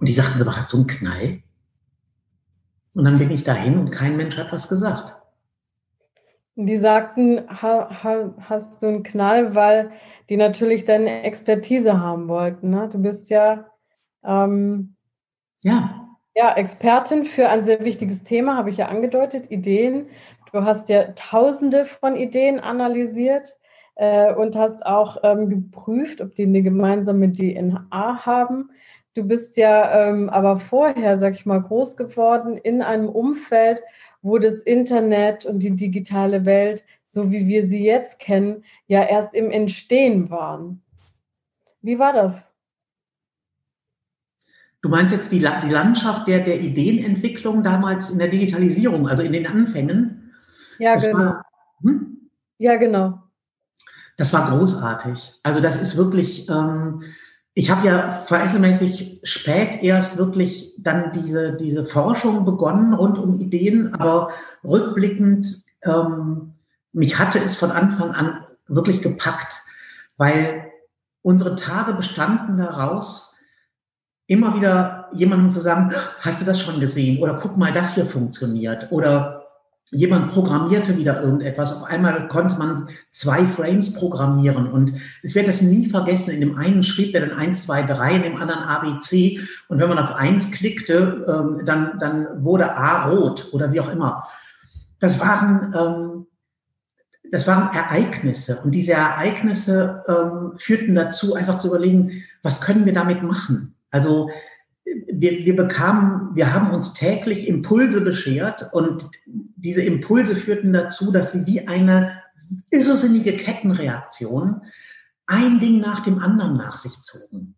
Und 0.00 0.08
die 0.08 0.12
sagten, 0.12 0.40
aber 0.40 0.56
hast 0.56 0.72
du 0.72 0.78
einen 0.78 0.86
Knall? 0.86 1.42
Und 2.94 3.04
dann 3.04 3.18
bin 3.18 3.30
ich 3.30 3.44
dahin 3.44 3.78
und 3.78 3.90
kein 3.90 4.16
Mensch 4.16 4.36
hat 4.36 4.52
was 4.52 4.68
gesagt. 4.68 5.14
Die 6.56 6.78
sagten, 6.78 7.42
ha, 7.48 7.88
ha, 8.02 8.34
hast 8.48 8.82
du 8.82 8.86
einen 8.86 9.02
Knall, 9.02 9.54
weil 9.54 9.90
die 10.28 10.36
natürlich 10.36 10.84
deine 10.84 11.22
Expertise 11.22 12.00
haben 12.00 12.28
wollten. 12.28 12.70
Ne? 12.70 12.88
Du 12.90 12.98
bist 12.98 13.30
ja, 13.30 13.66
ähm, 14.24 14.96
ja. 15.62 16.08
ja 16.34 16.54
Expertin 16.54 17.24
für 17.24 17.48
ein 17.48 17.64
sehr 17.64 17.84
wichtiges 17.84 18.24
Thema, 18.24 18.56
habe 18.56 18.70
ich 18.70 18.78
ja 18.78 18.88
angedeutet, 18.88 19.50
Ideen. 19.50 20.06
Du 20.52 20.64
hast 20.64 20.88
ja 20.88 21.12
tausende 21.16 21.84
von 21.84 22.16
Ideen 22.16 22.60
analysiert 22.60 23.58
äh, 23.96 24.32
und 24.34 24.56
hast 24.56 24.86
auch 24.86 25.18
ähm, 25.22 25.48
geprüft, 25.48 26.20
ob 26.20 26.34
die 26.36 26.44
eine 26.44 26.62
gemeinsame 26.62 27.32
DNA 27.32 28.24
haben. 28.24 28.70
Du 29.14 29.24
bist 29.24 29.56
ja 29.56 30.08
ähm, 30.08 30.28
aber 30.28 30.58
vorher, 30.58 31.18
sag 31.18 31.34
ich 31.34 31.46
mal, 31.46 31.60
groß 31.60 31.96
geworden 31.96 32.56
in 32.56 32.82
einem 32.82 33.08
Umfeld, 33.08 33.82
wo 34.22 34.38
das 34.38 34.60
Internet 34.60 35.44
und 35.44 35.60
die 35.60 35.76
digitale 35.76 36.44
Welt, 36.44 36.84
so 37.12 37.30
wie 37.30 37.46
wir 37.46 37.64
sie 37.64 37.84
jetzt 37.84 38.18
kennen, 38.18 38.64
ja 38.86 39.02
erst 39.02 39.34
im 39.34 39.50
Entstehen 39.50 40.30
waren. 40.30 40.82
Wie 41.80 41.98
war 41.98 42.12
das? 42.12 42.50
Du 44.82 44.90
meinst 44.90 45.12
jetzt 45.12 45.32
die, 45.32 45.38
die 45.38 45.70
Landschaft 45.70 46.28
der, 46.28 46.40
der 46.40 46.60
Ideenentwicklung 46.60 47.62
damals 47.62 48.10
in 48.10 48.18
der 48.18 48.28
Digitalisierung, 48.28 49.08
also 49.08 49.22
in 49.22 49.32
den 49.32 49.46
Anfängen? 49.46 50.34
Ja, 50.78 50.94
das 50.94 51.06
genau. 51.06 51.18
War, 51.18 51.46
hm? 51.82 52.30
Ja, 52.58 52.76
genau. 52.76 53.22
Das 54.16 54.32
war 54.32 54.50
großartig. 54.50 55.40
Also 55.42 55.60
das 55.60 55.80
ist 55.80 55.96
wirklich, 55.96 56.48
ähm, 56.50 57.02
ich 57.54 57.70
habe 57.70 57.86
ja 57.86 58.10
verhältnismäßig 58.10 59.20
spät 59.22 59.82
erst 59.82 60.18
wirklich 60.18 60.74
dann 60.78 61.12
diese, 61.12 61.56
diese 61.56 61.84
Forschung 61.84 62.44
begonnen 62.44 62.92
rund 62.92 63.18
um 63.18 63.40
Ideen, 63.40 63.94
aber 63.94 64.30
rückblickend, 64.62 65.64
ähm, 65.82 66.52
mich 66.92 67.18
hatte 67.18 67.38
es 67.40 67.56
von 67.56 67.70
Anfang 67.70 68.10
an 68.10 68.43
wirklich 68.66 69.02
gepackt, 69.02 69.62
weil 70.16 70.70
unsere 71.22 71.56
Tage 71.56 71.94
bestanden 71.94 72.56
daraus, 72.56 73.34
immer 74.26 74.56
wieder 74.56 75.08
jemandem 75.12 75.50
zu 75.50 75.60
sagen, 75.60 75.92
hast 76.20 76.40
du 76.40 76.44
das 76.44 76.60
schon 76.60 76.80
gesehen? 76.80 77.22
Oder 77.22 77.34
guck 77.34 77.56
mal, 77.56 77.72
das 77.72 77.94
hier 77.94 78.06
funktioniert. 78.06 78.90
Oder 78.90 79.44
jemand 79.90 80.32
programmierte 80.32 80.96
wieder 80.96 81.22
irgendetwas. 81.22 81.72
Auf 81.72 81.84
einmal 81.84 82.28
konnte 82.28 82.56
man 82.58 82.88
zwei 83.12 83.46
Frames 83.46 83.92
programmieren 83.92 84.66
und 84.66 84.94
es 85.22 85.34
wird 85.34 85.46
das 85.46 85.60
nie 85.60 85.86
vergessen. 85.86 86.30
In 86.30 86.40
dem 86.40 86.58
einen 86.58 86.82
schrieb 86.82 87.14
er 87.14 87.26
dann 87.26 87.38
eins, 87.38 87.64
zwei, 87.64 87.82
drei, 87.82 88.16
in 88.16 88.22
dem 88.22 88.36
anderen 88.36 88.62
ABC 88.64 89.40
und 89.68 89.78
wenn 89.78 89.88
man 89.88 89.98
auf 89.98 90.14
eins 90.14 90.50
klickte, 90.50 91.24
ähm, 91.28 91.66
dann, 91.66 91.98
dann 91.98 92.44
wurde 92.44 92.74
A 92.76 93.08
rot 93.08 93.48
oder 93.52 93.72
wie 93.72 93.80
auch 93.80 93.90
immer. 93.90 94.24
Das 95.00 95.20
waren, 95.20 95.74
ähm, 95.76 96.26
das 97.30 97.46
waren 97.46 97.74
Ereignisse 97.74 98.60
und 98.62 98.72
diese 98.72 98.92
Ereignisse 98.92 100.04
ähm, 100.06 100.52
führten 100.56 100.94
dazu, 100.94 101.34
einfach 101.34 101.58
zu 101.58 101.68
überlegen, 101.68 102.22
was 102.42 102.60
können 102.60 102.84
wir 102.84 102.92
damit 102.92 103.22
machen? 103.22 103.74
Also 103.90 104.30
wir, 104.84 105.44
wir 105.44 105.56
bekamen, 105.56 106.34
wir 106.34 106.52
haben 106.52 106.70
uns 106.70 106.92
täglich 106.92 107.48
Impulse 107.48 108.02
beschert 108.02 108.70
und 108.72 109.08
diese 109.26 109.82
Impulse 109.82 110.36
führten 110.36 110.72
dazu, 110.72 111.10
dass 111.10 111.32
sie 111.32 111.46
wie 111.46 111.66
eine 111.66 112.20
irrsinnige 112.70 113.36
Kettenreaktion 113.36 114.62
ein 115.26 115.58
Ding 115.58 115.80
nach 115.80 116.00
dem 116.00 116.18
anderen 116.18 116.56
nach 116.56 116.76
sich 116.76 117.00
zogen. 117.00 117.54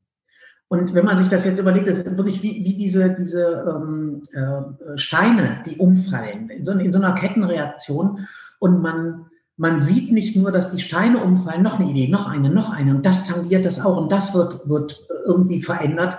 Und 0.68 0.94
wenn 0.94 1.04
man 1.04 1.18
sich 1.18 1.28
das 1.28 1.44
jetzt 1.44 1.60
überlegt, 1.60 1.86
das 1.86 1.98
ist 1.98 2.16
wirklich 2.16 2.42
wie, 2.42 2.64
wie 2.64 2.76
diese, 2.76 3.14
diese 3.14 3.64
ähm, 3.68 4.22
äh, 4.32 4.98
Steine, 4.98 5.62
die 5.64 5.76
umfallen, 5.76 6.50
in 6.50 6.64
so, 6.64 6.72
in 6.72 6.92
so 6.92 6.98
einer 6.98 7.12
Kettenreaktion. 7.12 8.26
Und 8.58 8.82
man, 8.82 9.26
man 9.56 9.80
sieht 9.80 10.12
nicht 10.12 10.36
nur, 10.36 10.52
dass 10.52 10.70
die 10.70 10.80
Steine 10.80 11.22
umfallen, 11.22 11.62
noch 11.62 11.78
eine 11.78 11.90
Idee, 11.90 12.08
noch 12.08 12.28
eine, 12.28 12.50
noch 12.50 12.70
eine, 12.70 12.94
und 12.94 13.06
das 13.06 13.24
tangiert 13.24 13.64
das 13.64 13.80
auch, 13.80 13.96
und 13.96 14.12
das 14.12 14.34
wird, 14.34 14.68
wird 14.68 15.00
irgendwie 15.26 15.62
verändert, 15.62 16.18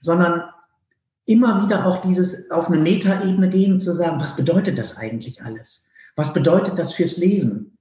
sondern 0.00 0.44
immer 1.24 1.64
wieder 1.64 1.84
auch 1.86 2.00
dieses 2.00 2.50
auf 2.50 2.68
eine 2.68 2.78
Metaebene 2.78 3.48
gehen, 3.48 3.80
zu 3.80 3.94
sagen, 3.94 4.20
was 4.20 4.36
bedeutet 4.36 4.78
das 4.78 4.96
eigentlich 4.96 5.42
alles? 5.42 5.88
Was 6.14 6.32
bedeutet 6.32 6.78
das 6.78 6.92
fürs 6.92 7.16
Lesen? 7.16 7.76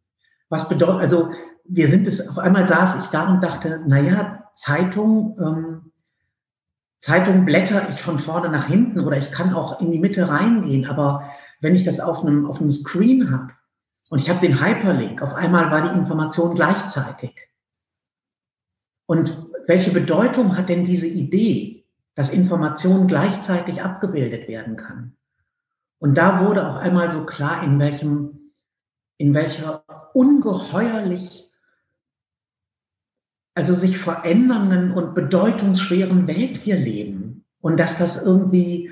Was 0.49 0.67
bedeutet, 0.67 1.01
also 1.01 1.29
wir 1.63 1.87
sind 1.87 2.07
es, 2.07 2.27
auf 2.27 2.39
einmal 2.39 2.67
saß 2.67 3.03
ich 3.03 3.07
da 3.07 3.31
und 3.31 3.43
dachte, 3.43 3.83
na 3.87 4.01
ja, 4.01 4.43
Zeitung, 4.55 5.35
ähm, 5.39 5.91
Zeitung 6.99 7.45
blätter 7.45 7.89
ich 7.89 8.01
von 8.01 8.17
vorne 8.17 8.49
nach 8.49 8.65
hinten 8.65 9.01
oder 9.01 9.17
ich 9.17 9.31
kann 9.31 9.53
auch 9.53 9.79
in 9.79 9.91
die 9.91 9.99
Mitte 9.99 10.27
reingehen, 10.27 10.87
aber 10.87 11.29
wenn 11.61 11.75
ich 11.75 11.83
das 11.83 11.99
auf 11.99 12.23
einem, 12.23 12.47
auf 12.47 12.59
einem 12.59 12.71
Screen 12.71 13.31
habe 13.31 13.53
und 14.09 14.19
ich 14.19 14.29
habe 14.29 14.39
den 14.39 14.61
Hyperlink, 14.61 15.21
auf 15.21 15.33
einmal 15.33 15.71
war 15.71 15.91
die 15.91 15.97
Information 15.97 16.55
gleichzeitig. 16.55 17.49
Und 19.07 19.47
welche 19.67 19.91
Bedeutung 19.91 20.57
hat 20.57 20.69
denn 20.69 20.85
diese 20.85 21.07
Idee? 21.07 21.75
dass 22.15 22.29
Information 22.29 23.07
gleichzeitig 23.07 23.81
abgebildet 23.81 24.47
werden 24.47 24.77
kann. 24.77 25.15
Und 25.99 26.17
da 26.17 26.45
wurde 26.45 26.67
auf 26.67 26.75
einmal 26.75 27.11
so 27.11 27.25
klar, 27.25 27.63
in 27.63 27.79
welchem, 27.79 28.51
in 29.17 29.33
welcher 29.33 29.83
ungeheuerlich, 30.13 31.51
also 33.53 33.73
sich 33.73 33.97
verändernden 33.97 34.91
und 34.91 35.13
bedeutungsschweren 35.13 36.27
Welt 36.27 36.65
wir 36.65 36.77
leben. 36.77 37.45
Und 37.59 37.79
dass 37.79 37.97
das 37.97 38.21
irgendwie, 38.21 38.91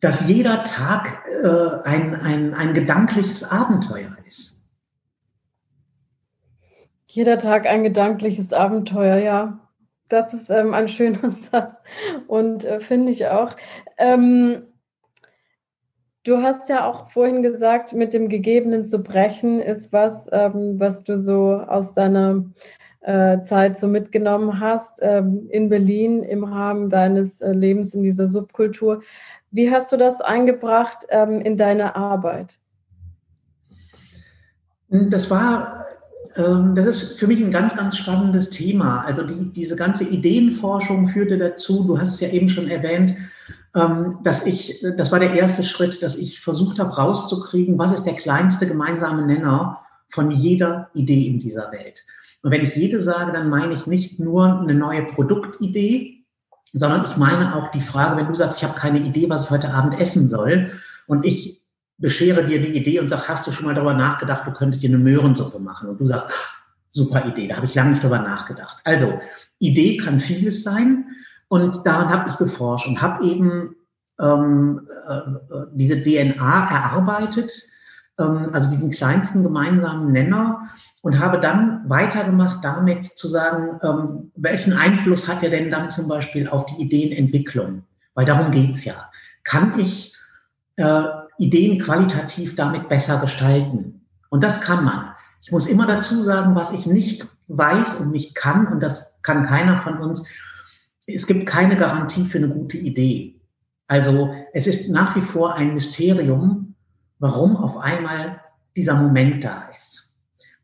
dass 0.00 0.28
jeder 0.28 0.64
Tag 0.64 1.24
äh, 1.42 1.88
ein, 1.88 2.14
ein, 2.14 2.54
ein 2.54 2.74
gedankliches 2.74 3.44
Abenteuer 3.44 4.16
ist. 4.26 4.64
Jeder 7.06 7.38
Tag 7.38 7.66
ein 7.66 7.82
gedankliches 7.82 8.52
Abenteuer, 8.52 9.16
ja. 9.16 9.58
Das 10.08 10.34
ist 10.34 10.50
ähm, 10.50 10.74
ein 10.74 10.88
schöner 10.88 11.32
Satz 11.50 11.82
und 12.26 12.64
äh, 12.64 12.80
finde 12.80 13.10
ich 13.10 13.26
auch. 13.26 13.56
Ähm, 13.98 14.62
du 16.24 16.42
hast 16.42 16.68
ja 16.68 16.88
auch 16.88 17.10
vorhin 17.10 17.42
gesagt, 17.42 17.92
mit 17.92 18.12
dem 18.12 18.28
Gegebenen 18.28 18.86
zu 18.86 19.02
brechen 19.02 19.60
ist 19.60 19.92
was, 19.92 20.28
ähm, 20.30 20.78
was 20.78 21.04
du 21.04 21.18
so 21.18 21.54
aus 21.54 21.94
deiner 21.94 22.44
äh, 23.00 23.40
Zeit 23.40 23.78
so 23.78 23.86
mitgenommen 23.86 24.58
hast 24.60 24.98
ähm, 25.00 25.48
in 25.50 25.68
Berlin 25.68 26.22
im 26.22 26.44
Rahmen 26.44 26.90
deines 26.90 27.40
äh, 27.40 27.52
Lebens 27.52 27.94
in 27.94 28.02
dieser 28.02 28.26
Subkultur. 28.26 29.02
Wie 29.56 29.72
hast 29.72 29.90
du 29.90 29.96
das 29.96 30.20
eingebracht 30.20 31.06
ähm, 31.08 31.40
in 31.40 31.56
deine 31.56 31.96
Arbeit? 31.96 32.58
Das 34.90 35.30
war 35.30 35.86
ähm, 36.36 36.74
das 36.74 36.86
ist 36.86 37.18
für 37.18 37.26
mich 37.26 37.42
ein 37.42 37.50
ganz, 37.50 37.74
ganz 37.74 37.96
spannendes 37.96 38.50
Thema. 38.50 39.00
Also 39.06 39.22
die, 39.22 39.50
diese 39.54 39.74
ganze 39.74 40.04
Ideenforschung 40.04 41.08
führte 41.08 41.38
dazu, 41.38 41.84
du 41.84 41.98
hast 41.98 42.16
es 42.16 42.20
ja 42.20 42.28
eben 42.28 42.50
schon 42.50 42.68
erwähnt, 42.68 43.14
ähm, 43.74 44.18
dass 44.24 44.44
ich, 44.44 44.84
das 44.98 45.10
war 45.10 45.20
der 45.20 45.32
erste 45.32 45.64
Schritt, 45.64 46.02
dass 46.02 46.16
ich 46.16 46.38
versucht 46.38 46.78
habe 46.78 46.94
rauszukriegen, 46.94 47.78
was 47.78 47.92
ist 47.92 48.04
der 48.04 48.14
kleinste 48.14 48.66
gemeinsame 48.66 49.24
Nenner 49.24 49.80
von 50.10 50.30
jeder 50.30 50.90
Idee 50.92 51.28
in 51.28 51.38
dieser 51.38 51.72
Welt. 51.72 52.04
Und 52.42 52.50
wenn 52.50 52.62
ich 52.62 52.76
jede 52.76 53.00
sage, 53.00 53.32
dann 53.32 53.48
meine 53.48 53.72
ich 53.72 53.86
nicht 53.86 54.20
nur 54.20 54.60
eine 54.60 54.74
neue 54.74 55.04
Produktidee, 55.04 56.15
sondern 56.78 57.04
ich 57.04 57.16
meine 57.16 57.56
auch 57.56 57.70
die 57.70 57.80
Frage, 57.80 58.16
wenn 58.16 58.26
du 58.26 58.34
sagst, 58.34 58.58
ich 58.58 58.64
habe 58.64 58.78
keine 58.78 59.00
Idee, 59.00 59.30
was 59.30 59.44
ich 59.44 59.50
heute 59.50 59.72
Abend 59.72 59.98
essen 59.98 60.28
soll, 60.28 60.72
und 61.06 61.24
ich 61.24 61.62
beschere 61.98 62.46
dir 62.46 62.60
die 62.60 62.76
Idee 62.76 63.00
und 63.00 63.08
sage, 63.08 63.28
hast 63.28 63.46
du 63.46 63.52
schon 63.52 63.64
mal 63.64 63.74
darüber 63.74 63.94
nachgedacht, 63.94 64.46
du 64.46 64.52
könntest 64.52 64.82
dir 64.82 64.90
eine 64.90 64.98
Möhrensuppe 64.98 65.58
machen? 65.58 65.88
Und 65.88 66.00
du 66.00 66.06
sagst, 66.06 66.36
super 66.90 67.24
Idee, 67.26 67.48
da 67.48 67.56
habe 67.56 67.66
ich 67.66 67.74
lange 67.74 67.92
nicht 67.92 68.02
drüber 68.02 68.18
nachgedacht. 68.18 68.78
Also, 68.84 69.20
Idee 69.58 69.96
kann 69.96 70.20
vieles 70.20 70.62
sein 70.62 71.06
und 71.48 71.86
daran 71.86 72.10
habe 72.10 72.28
ich 72.28 72.36
geforscht 72.36 72.86
und 72.86 73.00
habe 73.00 73.24
eben 73.24 73.76
ähm, 74.20 74.86
äh, 75.08 75.20
diese 75.72 76.02
DNA 76.02 76.68
erarbeitet, 76.70 77.52
also 78.16 78.70
diesen 78.70 78.90
kleinsten 78.90 79.42
gemeinsamen 79.42 80.10
Nenner 80.10 80.70
und 81.02 81.18
habe 81.18 81.38
dann 81.38 81.82
weitergemacht 81.88 82.64
damit 82.64 83.06
zu 83.06 83.28
sagen, 83.28 83.78
ähm, 83.82 84.32
welchen 84.36 84.72
Einfluss 84.72 85.28
hat 85.28 85.42
er 85.42 85.50
denn 85.50 85.70
dann 85.70 85.90
zum 85.90 86.08
Beispiel 86.08 86.48
auf 86.48 86.66
die 86.66 86.82
Ideenentwicklung? 86.82 87.82
Weil 88.14 88.24
darum 88.24 88.50
geht's 88.50 88.84
ja. 88.84 89.10
Kann 89.44 89.78
ich 89.78 90.16
äh, 90.76 91.02
Ideen 91.38 91.78
qualitativ 91.78 92.56
damit 92.56 92.88
besser 92.88 93.20
gestalten? 93.20 94.06
Und 94.30 94.42
das 94.42 94.60
kann 94.60 94.84
man. 94.84 95.10
Ich 95.42 95.52
muss 95.52 95.66
immer 95.66 95.86
dazu 95.86 96.22
sagen, 96.22 96.54
was 96.54 96.72
ich 96.72 96.86
nicht 96.86 97.26
weiß 97.48 97.96
und 97.96 98.10
nicht 98.10 98.34
kann, 98.34 98.66
und 98.66 98.82
das 98.82 99.14
kann 99.22 99.46
keiner 99.46 99.82
von 99.82 99.98
uns, 99.98 100.26
es 101.06 101.26
gibt 101.26 101.46
keine 101.46 101.76
Garantie 101.76 102.24
für 102.24 102.38
eine 102.38 102.48
gute 102.48 102.78
Idee. 102.78 103.40
Also 103.86 104.34
es 104.52 104.66
ist 104.66 104.90
nach 104.90 105.14
wie 105.14 105.20
vor 105.20 105.54
ein 105.54 105.74
Mysterium, 105.74 106.65
warum 107.18 107.56
auf 107.56 107.76
einmal 107.78 108.40
dieser 108.76 108.94
Moment 108.94 109.44
da 109.44 109.70
ist. 109.76 110.14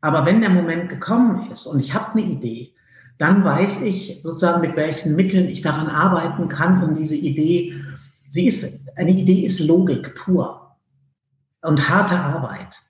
Aber 0.01 0.25
wenn 0.25 0.41
der 0.41 0.49
Moment 0.49 0.89
gekommen 0.89 1.49
ist 1.51 1.65
und 1.65 1.79
ich 1.79 1.93
habe 1.93 2.11
eine 2.11 2.23
Idee, 2.23 2.73
dann 3.17 3.43
weiß 3.43 3.81
ich 3.81 4.21
sozusagen, 4.23 4.61
mit 4.61 4.75
welchen 4.75 5.15
Mitteln 5.15 5.47
ich 5.47 5.61
daran 5.61 5.87
arbeiten 5.87 6.49
kann, 6.49 6.83
um 6.83 6.95
diese 6.95 7.15
Idee, 7.15 7.73
sie 8.27 8.47
ist, 8.47 8.87
eine 8.97 9.11
Idee 9.11 9.45
ist 9.45 9.59
Logik 9.59 10.15
pur 10.15 10.75
und 11.61 11.89
harte 11.89 12.15
Arbeit. 12.15 12.81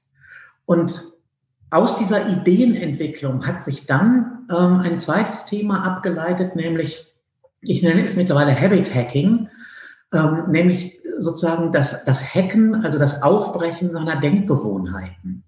Und 0.65 1.03
aus 1.70 1.98
dieser 1.98 2.29
Ideenentwicklung 2.29 3.46
hat 3.46 3.65
sich 3.65 3.86
dann 3.86 4.48
ähm, 4.50 4.79
ein 4.79 5.00
zweites 5.00 5.46
Thema 5.46 5.84
abgeleitet, 5.84 6.55
nämlich, 6.55 7.05
ich 7.62 7.84
nenne 7.84 8.03
es 8.03 8.15
mittlerweile 8.15 8.60
Habit 8.60 8.93
Hacking, 8.93 9.50
ähm, 10.13 10.43
nämlich 10.50 11.02
sozusagen 11.20 11.72
das, 11.72 12.05
das 12.05 12.34
Hacken, 12.34 12.84
also 12.84 13.00
das 13.00 13.22
Aufbrechen 13.24 13.91
seiner 13.91 14.20
Denkgewohnheiten. 14.20 15.43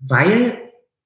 Weil 0.00 0.58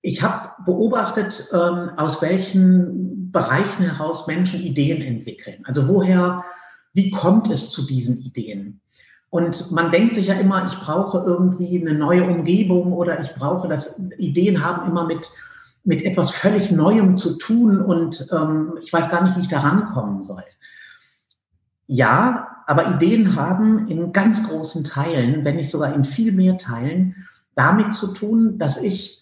ich 0.03 0.23
habe 0.23 0.51
beobachtet, 0.65 1.49
ähm, 1.53 1.91
aus 1.97 2.21
welchen 2.21 3.31
Bereichen 3.31 3.85
heraus 3.85 4.27
Menschen 4.27 4.61
Ideen 4.61 5.01
entwickeln. 5.01 5.62
Also 5.65 5.89
woher, 5.89 6.45
wie 6.93 7.11
kommt 7.11 7.51
es 7.51 7.71
zu 7.71 7.87
diesen 7.87 8.19
Ideen? 8.19 8.81
Und 9.31 9.71
man 9.71 9.91
denkt 9.91 10.12
sich 10.12 10.27
ja 10.27 10.35
immer, 10.35 10.67
ich 10.67 10.79
brauche 10.79 11.19
irgendwie 11.25 11.81
eine 11.81 11.95
neue 11.97 12.25
Umgebung 12.25 12.93
oder 12.93 13.19
ich 13.21 13.33
brauche 13.35 13.67
das, 13.67 13.99
Ideen 14.19 14.62
haben 14.62 14.91
immer 14.91 15.07
mit, 15.07 15.31
mit 15.85 16.03
etwas 16.03 16.33
völlig 16.33 16.71
Neuem 16.71 17.17
zu 17.17 17.39
tun 17.39 17.81
und 17.81 18.27
ähm, 18.31 18.79
ich 18.83 18.93
weiß 18.93 19.09
gar 19.09 19.25
nicht, 19.25 19.37
wie 19.37 19.41
ich 19.41 19.49
da 19.49 19.61
rankommen 19.61 20.21
soll. 20.21 20.45
Ja, 21.87 22.51
aber 22.73 22.95
Ideen 22.95 23.37
haben 23.37 23.87
in 23.88 24.14
ganz 24.14 24.49
großen 24.49 24.85
Teilen, 24.85 25.45
wenn 25.45 25.57
nicht 25.57 25.69
sogar 25.69 25.95
in 25.95 26.05
viel 26.05 26.33
mehr 26.33 26.57
Teilen, 26.57 27.29
damit 27.55 27.93
zu 27.93 28.14
tun, 28.14 28.57
dass 28.59 28.79
ich 28.79 29.21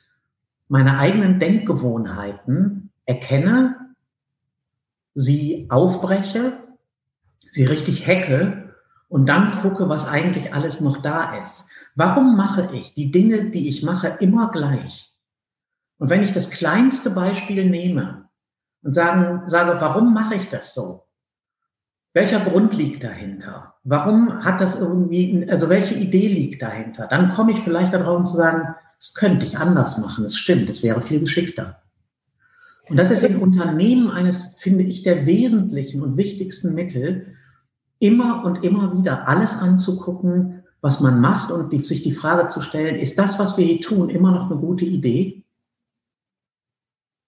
meine 0.68 1.00
eigenen 1.00 1.40
Denkgewohnheiten 1.40 2.90
erkenne, 3.06 3.74
sie 5.14 5.66
aufbreche, 5.68 6.62
sie 7.40 7.64
richtig 7.64 8.06
hacke 8.06 8.72
und 9.08 9.26
dann 9.28 9.60
gucke, 9.62 9.88
was 9.88 10.06
eigentlich 10.06 10.54
alles 10.54 10.80
noch 10.80 10.98
da 11.02 11.42
ist. 11.42 11.66
Warum 11.96 12.36
mache 12.36 12.70
ich 12.72 12.94
die 12.94 13.10
Dinge, 13.10 13.50
die 13.50 13.68
ich 13.68 13.82
mache, 13.82 14.18
immer 14.20 14.52
gleich? 14.52 15.12
Und 15.98 16.08
wenn 16.08 16.22
ich 16.22 16.30
das 16.30 16.50
kleinste 16.50 17.10
Beispiel 17.10 17.68
nehme 17.68 18.28
und 18.84 18.94
sagen, 18.94 19.48
sage, 19.48 19.80
warum 19.80 20.14
mache 20.14 20.36
ich 20.36 20.48
das 20.50 20.72
so? 20.72 21.02
Welcher 22.12 22.40
Grund 22.40 22.76
liegt 22.76 23.04
dahinter? 23.04 23.74
Warum 23.84 24.44
hat 24.44 24.60
das 24.60 24.74
irgendwie, 24.74 25.46
also 25.48 25.68
welche 25.68 25.94
Idee 25.94 26.26
liegt 26.26 26.60
dahinter? 26.60 27.06
Dann 27.06 27.32
komme 27.32 27.52
ich 27.52 27.60
vielleicht 27.60 27.92
darauf 27.92 28.24
zu 28.24 28.36
sagen, 28.36 28.74
das 28.98 29.14
könnte 29.14 29.44
ich 29.44 29.58
anders 29.58 29.98
machen. 29.98 30.24
Das 30.24 30.36
stimmt, 30.36 30.68
das 30.68 30.82
wäre 30.82 31.00
viel 31.00 31.20
geschickter. 31.20 31.80
Und 32.88 32.96
das 32.96 33.12
ist 33.12 33.22
im 33.22 33.40
Unternehmen 33.40 34.10
eines, 34.10 34.56
finde 34.58 34.82
ich, 34.82 35.04
der 35.04 35.24
wesentlichen 35.24 36.02
und 36.02 36.16
wichtigsten 36.16 36.74
Mittel, 36.74 37.36
immer 38.00 38.44
und 38.44 38.64
immer 38.64 38.98
wieder 38.98 39.28
alles 39.28 39.56
anzugucken, 39.56 40.64
was 40.80 41.00
man 41.00 41.20
macht 41.20 41.52
und 41.52 41.72
die, 41.72 41.84
sich 41.84 42.02
die 42.02 42.12
Frage 42.12 42.48
zu 42.48 42.62
stellen, 42.62 42.96
ist 42.96 43.18
das, 43.18 43.38
was 43.38 43.56
wir 43.56 43.64
hier 43.64 43.80
tun, 43.80 44.08
immer 44.08 44.32
noch 44.32 44.50
eine 44.50 44.58
gute 44.58 44.84
Idee? 44.84 45.44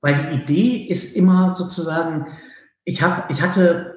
Weil 0.00 0.16
die 0.20 0.36
Idee 0.36 0.86
ist 0.88 1.14
immer 1.14 1.54
sozusagen, 1.54 2.26
ich, 2.84 3.02
hab, 3.02 3.30
ich 3.30 3.40
hatte 3.40 3.91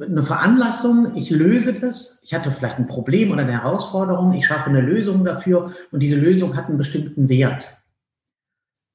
eine 0.00 0.22
Veranlassung, 0.22 1.16
ich 1.16 1.30
löse 1.30 1.74
das, 1.74 2.20
ich 2.24 2.34
hatte 2.34 2.52
vielleicht 2.52 2.78
ein 2.78 2.86
Problem 2.86 3.30
oder 3.30 3.42
eine 3.42 3.52
Herausforderung, 3.52 4.32
ich 4.32 4.46
schaffe 4.46 4.70
eine 4.70 4.80
Lösung 4.80 5.24
dafür 5.24 5.72
und 5.90 6.00
diese 6.00 6.16
Lösung 6.16 6.56
hat 6.56 6.66
einen 6.66 6.78
bestimmten 6.78 7.28
Wert. 7.28 7.76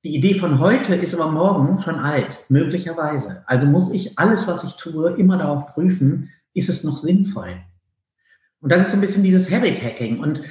Die 0.04 0.16
Idee 0.16 0.34
von 0.34 0.60
heute 0.60 0.96
ist 0.96 1.16
aber 1.16 1.32
morgen 1.32 1.82
schon 1.82 1.96
alt, 1.96 2.46
möglicherweise. 2.50 3.44
Also 3.46 3.68
muss 3.68 3.92
ich 3.92 4.20
alles, 4.20 4.48
was 4.48 4.64
ich 4.64 4.74
tue, 4.74 5.12
immer 5.12 5.38
darauf 5.38 5.68
prüfen, 5.68 6.30
ist 6.54 6.70
es 6.70 6.84
noch 6.84 6.98
sinnvoll? 6.98 7.56
Und 8.60 8.72
das 8.72 8.82
ist 8.82 8.92
so 8.92 8.98
ein 8.98 9.02
bisschen 9.02 9.24
dieses 9.24 9.50
Habit-Hacking. 9.50 10.20
Und 10.20 10.42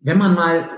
wenn 0.00 0.18
man 0.18 0.34
mal 0.34 0.68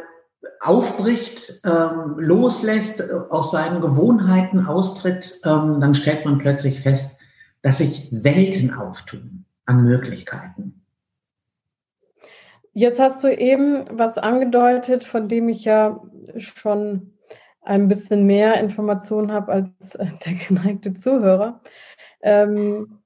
aufbricht, 0.61 1.61
ähm, 1.65 2.17
loslässt, 2.19 3.01
äh, 3.01 3.05
aus 3.31 3.51
seinen 3.53 3.81
Gewohnheiten 3.81 4.67
austritt, 4.67 5.41
ähm, 5.45 5.81
dann 5.81 5.95
stellt 5.95 6.25
man 6.25 6.39
plötzlich 6.39 6.81
fest, 6.81 7.17
dass 7.65 7.79
sich 7.79 8.09
Welten 8.13 8.75
auftun 8.75 9.47
an 9.65 9.85
Möglichkeiten. 9.85 10.85
Jetzt 12.75 13.01
hast 13.01 13.25
du 13.25 13.35
eben 13.35 13.87
was 13.91 14.19
angedeutet, 14.19 15.03
von 15.03 15.29
dem 15.31 15.49
ich 15.49 15.65
ja 15.65 16.03
schon 16.37 17.15
ein 17.63 17.89
bisschen 17.89 18.27
mehr 18.27 18.61
Informationen 18.61 19.33
habe 19.33 19.51
als 19.51 19.91
der 20.27 20.35
geneigte 20.47 20.93
Zuhörer. 20.93 21.63
Ähm, 22.21 22.99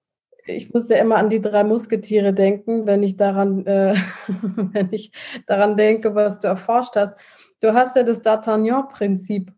ich 0.45 0.75
muss 0.75 0.89
ja 0.89 0.97
immer 0.97 1.19
an 1.19 1.31
die 1.31 1.41
drei 1.41 1.63
Musketiere 1.63 2.35
denken, 2.35 2.85
wenn 2.89 3.05
ich 3.05 3.17
daran, 3.17 3.65
äh, 3.65 3.95
wenn 4.43 4.93
ich 4.93 5.13
daran 5.47 5.77
denke, 5.77 6.17
was 6.17 6.41
du 6.41 6.49
erforscht 6.49 6.97
hast. 6.97 7.15
Du 7.61 7.75
hast 7.75 7.95
ja 7.95 8.03
das 8.03 8.25
D'Artagnan-Prinzip 8.25 9.53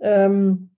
ähm, 0.00 0.68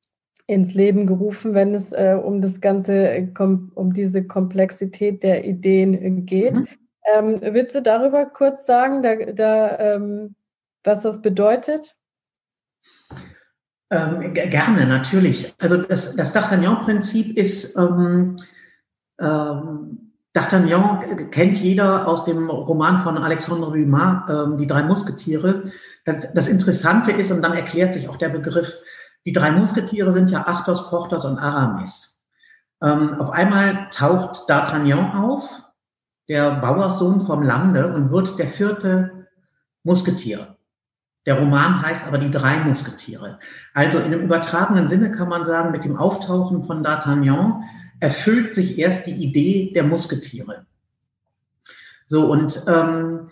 ins 0.46 0.74
Leben 0.74 1.06
gerufen, 1.06 1.54
wenn 1.54 1.74
es 1.74 1.92
äh, 1.92 2.18
um 2.22 2.40
das 2.40 2.61
ganze, 2.61 3.28
um 3.74 3.92
diese 3.92 4.24
Komplexität 4.24 5.22
der 5.22 5.44
Ideen 5.44 6.26
geht. 6.26 6.56
Mhm. 6.56 6.68
Ähm, 7.14 7.40
willst 7.42 7.74
du 7.74 7.82
darüber 7.82 8.26
kurz 8.26 8.66
sagen, 8.66 9.02
da, 9.02 9.14
da, 9.16 9.78
ähm, 9.78 10.35
was 10.85 11.02
das 11.02 11.22
bedeutet? 11.22 11.96
Ähm, 13.90 14.32
gerne, 14.32 14.87
natürlich. 14.87 15.54
Also 15.59 15.76
das, 15.78 16.16
das 16.16 16.35
D'Artagnan-Prinzip 16.35 17.37
ist 17.37 17.76
ähm, 17.76 18.37
ähm, 19.20 20.12
D'Artagnan 20.37 21.30
kennt 21.30 21.59
jeder 21.59 22.06
aus 22.06 22.24
dem 22.24 22.50
Roman 22.50 23.00
von 23.00 23.16
Alexandre 23.16 23.72
Dumas, 23.72 24.24
ähm, 24.28 24.59
Die 24.59 24.66
drei 24.66 24.82
Musketiere. 24.82 25.62
Das, 26.04 26.32
das 26.35 26.48
Interessante 26.48 27.11
ist, 27.11 27.30
und 27.32 27.42
dann 27.42 27.54
erklärt 27.54 27.94
sich 27.94 28.09
auch 28.09 28.16
der 28.16 28.28
Begriff, 28.28 28.76
die 29.26 29.32
drei 29.32 29.50
Musketiere 29.50 30.12
sind 30.12 30.30
ja 30.30 30.46
Athos, 30.46 30.88
Porthos 30.88 31.24
und 31.24 31.38
Aramis. 31.38 32.16
Ähm, 32.80 33.14
auf 33.14 33.30
einmal 33.30 33.88
taucht 33.90 34.48
D'Artagnan 34.48 35.14
auf, 35.14 35.62
der 36.28 36.60
Bauerssohn 36.60 37.26
vom 37.26 37.42
Lande, 37.42 37.92
und 37.92 38.12
wird 38.12 38.38
der 38.38 38.46
vierte 38.46 39.26
Musketier. 39.82 40.56
Der 41.26 41.40
Roman 41.40 41.82
heißt 41.82 42.04
aber 42.06 42.18
die 42.18 42.30
drei 42.30 42.58
Musketiere. 42.60 43.40
Also 43.74 43.98
in 43.98 44.06
einem 44.06 44.22
übertragenen 44.22 44.86
Sinne 44.86 45.10
kann 45.10 45.28
man 45.28 45.44
sagen, 45.44 45.72
mit 45.72 45.84
dem 45.84 45.96
Auftauchen 45.96 46.62
von 46.62 46.86
D'Artagnan 46.86 47.62
erfüllt 47.98 48.54
sich 48.54 48.78
erst 48.78 49.08
die 49.08 49.14
Idee 49.14 49.72
der 49.72 49.82
Musketiere. 49.82 50.66
So, 52.06 52.30
und 52.30 52.62
ähm, 52.68 53.30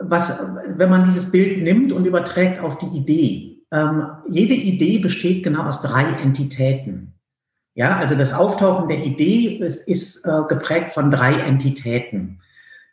was, 0.00 0.36
wenn 0.66 0.90
man 0.90 1.04
dieses 1.04 1.30
Bild 1.30 1.62
nimmt 1.62 1.92
und 1.92 2.06
überträgt 2.06 2.60
auf 2.60 2.78
die 2.78 2.86
Idee, 2.86 3.51
ähm, 3.72 4.06
jede 4.28 4.54
Idee 4.54 4.98
besteht 4.98 5.42
genau 5.42 5.62
aus 5.62 5.80
drei 5.80 6.04
Entitäten. 6.04 7.14
Ja, 7.74 7.96
also 7.96 8.14
das 8.14 8.34
Auftauchen 8.34 8.88
der 8.88 9.02
Idee 9.02 9.56
ist, 9.56 9.88
ist 9.88 10.26
äh, 10.26 10.42
geprägt 10.48 10.92
von 10.92 11.10
drei 11.10 11.32
Entitäten. 11.32 12.40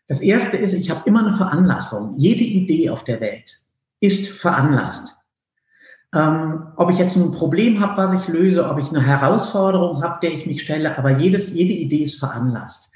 Das 0.08 0.22
erste 0.22 0.56
ist, 0.56 0.74
ich 0.74 0.90
habe 0.90 1.04
immer 1.06 1.20
eine 1.20 1.36
Veranlassung. 1.36 2.16
Jede 2.18 2.46
Idee 2.46 2.90
auf 2.90 3.04
der 3.04 3.20
Welt 3.20 3.58
ist 4.00 4.30
veranlasst. 4.30 5.18
Ähm, 6.16 6.68
ob 6.78 6.90
ich 6.90 6.98
jetzt 6.98 7.18
ein 7.18 7.32
Problem 7.32 7.82
habe, 7.82 7.98
was 7.98 8.14
ich 8.14 8.28
löse, 8.30 8.68
ob 8.68 8.80
ich 8.80 8.88
eine 8.88 9.06
Herausforderung 9.06 10.02
habe, 10.02 10.20
der 10.24 10.34
ich 10.34 10.48
mich 10.48 10.62
stelle, 10.62 10.98
aber 10.98 11.18
jedes, 11.18 11.54
jede 11.54 11.74
Idee 11.74 12.04
ist 12.04 12.20
veranlasst. 12.20 12.90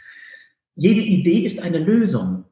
Jede 0.75 1.01
Idee 1.01 1.45
ist 1.45 1.61
eine 1.61 1.79
Lösung. 1.79 2.45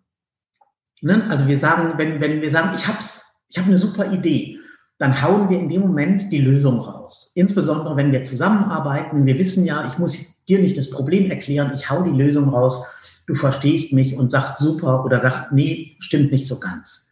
Ne? 0.99 1.27
Also 1.29 1.47
wir 1.47 1.57
sagen, 1.57 1.97
wenn, 1.97 2.19
wenn 2.19 2.41
wir 2.41 2.51
sagen, 2.51 2.75
ich 2.75 2.87
hab's, 2.87 3.33
ich 3.47 3.57
habe 3.57 3.67
eine 3.67 3.77
super 3.77 4.11
Idee, 4.11 4.60
dann 5.01 5.19
hauen 5.19 5.49
wir 5.49 5.57
in 5.57 5.67
dem 5.67 5.81
Moment 5.81 6.31
die 6.31 6.37
Lösung 6.37 6.79
raus. 6.79 7.31
Insbesondere 7.33 7.95
wenn 7.95 8.11
wir 8.11 8.23
zusammenarbeiten. 8.23 9.25
Wir 9.25 9.39
wissen 9.39 9.65
ja, 9.65 9.83
ich 9.87 9.97
muss 9.97 10.15
dir 10.47 10.59
nicht 10.59 10.77
das 10.77 10.91
Problem 10.91 11.31
erklären, 11.31 11.71
ich 11.73 11.89
hau 11.89 12.03
die 12.03 12.11
Lösung 12.11 12.49
raus, 12.49 12.85
du 13.25 13.33
verstehst 13.33 13.93
mich 13.93 14.15
und 14.15 14.29
sagst 14.29 14.59
super 14.59 15.03
oder 15.03 15.19
sagst, 15.19 15.51
nee, 15.53 15.97
stimmt 16.01 16.31
nicht 16.31 16.47
so 16.47 16.59
ganz. 16.59 17.09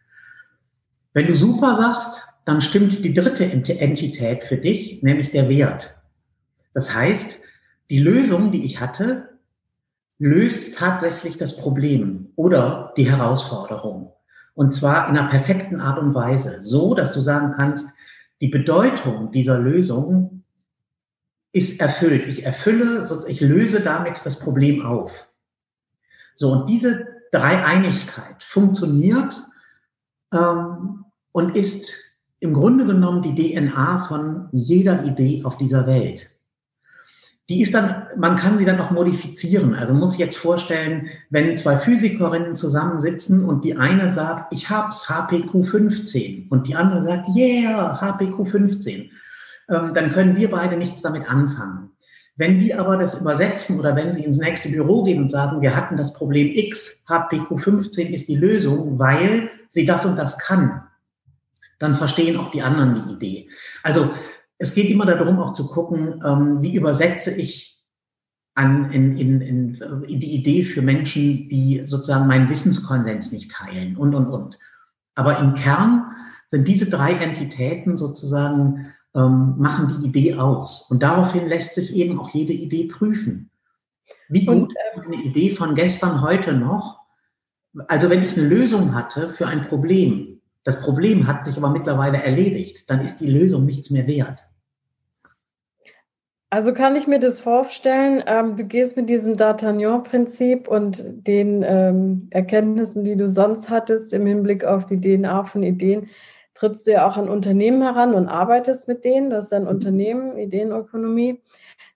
Wenn 1.14 1.26
du 1.26 1.34
super 1.34 1.74
sagst, 1.74 2.28
dann 2.44 2.62
stimmt 2.62 3.04
die 3.04 3.12
dritte 3.12 3.44
Entität 3.44 4.44
für 4.44 4.56
dich, 4.56 5.02
nämlich 5.02 5.32
der 5.32 5.48
Wert. 5.48 5.96
Das 6.74 6.94
heißt, 6.94 7.42
die 7.90 7.98
Lösung, 7.98 8.52
die 8.52 8.62
ich 8.62 8.78
hatte, 8.78 9.30
löst 10.20 10.76
tatsächlich 10.76 11.38
das 11.38 11.56
Problem 11.56 12.28
oder 12.36 12.94
die 12.96 13.10
Herausforderung. 13.10 14.12
Und 14.54 14.74
zwar 14.74 15.08
in 15.08 15.16
einer 15.16 15.28
perfekten 15.28 15.80
Art 15.80 15.98
und 15.98 16.14
Weise, 16.14 16.58
so 16.62 16.94
dass 16.94 17.12
du 17.12 17.20
sagen 17.20 17.54
kannst, 17.56 17.94
die 18.40 18.48
Bedeutung 18.48 19.32
dieser 19.32 19.58
Lösung 19.58 20.44
ist 21.52 21.80
erfüllt. 21.80 22.26
Ich 22.26 22.44
erfülle, 22.44 23.06
ich 23.26 23.40
löse 23.40 23.80
damit 23.80 24.20
das 24.24 24.38
Problem 24.38 24.84
auf. 24.84 25.28
So, 26.36 26.52
und 26.52 26.68
diese 26.68 27.06
Dreieinigkeit 27.32 28.42
funktioniert 28.42 29.40
ähm, 30.32 31.04
und 31.32 31.54
ist 31.54 31.94
im 32.40 32.54
Grunde 32.54 32.86
genommen 32.86 33.22
die 33.22 33.54
DNA 33.54 34.04
von 34.04 34.48
jeder 34.52 35.04
Idee 35.04 35.42
auf 35.44 35.58
dieser 35.58 35.86
Welt. 35.86 36.30
Die 37.50 37.60
ist 37.62 37.74
dann, 37.74 38.06
man 38.16 38.36
kann 38.36 38.58
sie 38.58 38.64
dann 38.64 38.76
noch 38.76 38.92
modifizieren. 38.92 39.74
Also 39.74 39.92
muss 39.92 40.12
ich 40.12 40.20
jetzt 40.20 40.38
vorstellen, 40.38 41.08
wenn 41.30 41.56
zwei 41.56 41.78
Physikerinnen 41.78 42.54
zusammensitzen 42.54 43.44
und 43.44 43.64
die 43.64 43.76
eine 43.76 44.12
sagt, 44.12 44.52
ich 44.52 44.70
hab's, 44.70 45.08
HPQ 45.08 45.64
15 45.64 46.46
und 46.48 46.68
die 46.68 46.76
andere 46.76 47.02
sagt, 47.02 47.28
yeah, 47.34 48.00
HPQ 48.00 48.46
15, 48.48 49.10
ähm, 49.68 49.94
dann 49.94 50.12
können 50.12 50.36
wir 50.36 50.48
beide 50.48 50.76
nichts 50.76 51.02
damit 51.02 51.28
anfangen. 51.28 51.90
Wenn 52.36 52.60
die 52.60 52.72
aber 52.72 52.96
das 52.96 53.20
übersetzen 53.20 53.80
oder 53.80 53.96
wenn 53.96 54.12
sie 54.12 54.22
ins 54.22 54.38
nächste 54.38 54.68
Büro 54.68 55.02
gehen 55.02 55.20
und 55.20 55.28
sagen, 55.28 55.60
wir 55.60 55.74
hatten 55.74 55.96
das 55.96 56.12
Problem 56.12 56.52
X, 56.54 57.02
HPQ 57.08 57.58
15 57.58 58.14
ist 58.14 58.28
die 58.28 58.36
Lösung, 58.36 59.00
weil 59.00 59.50
sie 59.70 59.84
das 59.84 60.06
und 60.06 60.14
das 60.14 60.38
kann, 60.38 60.84
dann 61.80 61.96
verstehen 61.96 62.36
auch 62.36 62.52
die 62.52 62.62
anderen 62.62 62.94
die 62.94 63.12
Idee. 63.12 63.48
Also 63.82 64.08
es 64.60 64.74
geht 64.74 64.90
immer 64.90 65.06
darum, 65.06 65.38
auch 65.40 65.54
zu 65.54 65.68
gucken, 65.68 66.22
ähm, 66.24 66.62
wie 66.62 66.76
übersetze 66.76 67.30
ich 67.30 67.82
an, 68.54 68.90
in, 68.92 69.16
in, 69.16 69.40
in, 69.40 69.74
in 69.74 70.20
die 70.20 70.34
Idee 70.34 70.64
für 70.64 70.82
Menschen, 70.82 71.48
die 71.48 71.82
sozusagen 71.86 72.26
meinen 72.26 72.50
Wissenskonsens 72.50 73.32
nicht 73.32 73.50
teilen 73.50 73.96
und, 73.96 74.14
und, 74.14 74.26
und. 74.26 74.58
Aber 75.14 75.38
im 75.38 75.54
Kern 75.54 76.14
sind 76.48 76.68
diese 76.68 76.90
drei 76.90 77.14
Entitäten 77.14 77.96
sozusagen, 77.96 78.92
ähm, 79.14 79.54
machen 79.56 79.96
die 79.96 80.06
Idee 80.06 80.34
aus. 80.34 80.90
Und 80.90 81.02
daraufhin 81.02 81.46
lässt 81.46 81.74
sich 81.74 81.96
eben 81.96 82.20
auch 82.20 82.28
jede 82.28 82.52
Idee 82.52 82.84
prüfen. 82.84 83.50
Wie 84.28 84.44
gut 84.44 84.56
und, 84.56 84.74
äh, 84.76 85.00
eine 85.06 85.22
Idee 85.22 85.52
von 85.52 85.74
gestern 85.74 86.20
heute 86.20 86.52
noch? 86.52 87.00
Also 87.88 88.10
wenn 88.10 88.22
ich 88.22 88.36
eine 88.36 88.46
Lösung 88.46 88.94
hatte 88.94 89.32
für 89.32 89.46
ein 89.46 89.68
Problem, 89.68 90.42
das 90.64 90.82
Problem 90.82 91.26
hat 91.26 91.46
sich 91.46 91.56
aber 91.56 91.70
mittlerweile 91.70 92.22
erledigt, 92.22 92.90
dann 92.90 93.00
ist 93.00 93.20
die 93.20 93.30
Lösung 93.30 93.64
nichts 93.64 93.90
mehr 93.90 94.06
wert. 94.06 94.49
Also 96.52 96.72
kann 96.72 96.96
ich 96.96 97.06
mir 97.06 97.20
das 97.20 97.40
vorstellen, 97.40 98.24
ähm, 98.26 98.56
du 98.56 98.64
gehst 98.64 98.96
mit 98.96 99.08
diesem 99.08 99.36
D'Artagnan-Prinzip 99.36 100.66
und 100.66 101.00
den 101.06 101.62
ähm, 101.64 102.26
Erkenntnissen, 102.30 103.04
die 103.04 103.16
du 103.16 103.28
sonst 103.28 103.70
hattest 103.70 104.12
im 104.12 104.26
Hinblick 104.26 104.64
auf 104.64 104.84
die 104.84 105.00
DNA 105.00 105.44
von 105.44 105.62
Ideen, 105.62 106.08
trittst 106.54 106.88
du 106.88 106.92
ja 106.92 107.08
auch 107.08 107.16
an 107.16 107.28
Unternehmen 107.28 107.82
heran 107.82 108.14
und 108.14 108.26
arbeitest 108.28 108.88
mit 108.88 109.04
denen. 109.04 109.30
Das 109.30 109.46
ist 109.46 109.52
ein 109.52 109.68
Unternehmen, 109.68 110.36
Ideenökonomie. 110.38 111.40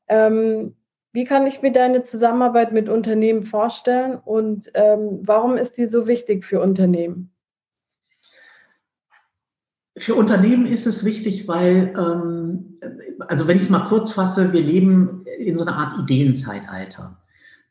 Ähm, 0.07 0.77
wie 1.13 1.25
kann 1.25 1.49
ich 1.49 1.61
mir 1.61 1.73
deine 1.73 2.03
Zusammenarbeit 2.03 2.73
mit 2.73 2.89
Unternehmen 2.89 3.43
vorstellen 3.43 4.19
und 4.25 4.71
ähm, 4.75 5.21
warum 5.23 5.57
ist 5.57 5.79
die 5.79 5.87
so 5.87 6.07
wichtig 6.07 6.45
für 6.45 6.61
Unternehmen? 6.61 7.34
Für 9.97 10.17
Unternehmen 10.17 10.67
ist 10.67 10.87
es 10.87 11.05
wichtig, 11.05 11.47
weil, 11.47 11.93
ähm, 11.97 12.79
also 13.29 13.47
wenn 13.47 13.59
ich 13.59 13.65
es 13.65 13.71
mal 13.71 13.89
kurz 13.89 14.13
fasse, 14.13 14.53
wir 14.53 14.63
leben 14.63 15.25
in 15.39 15.57
so 15.57 15.65
einer 15.65 15.77
Art 15.77 15.99
Ideenzeitalter. 16.01 17.17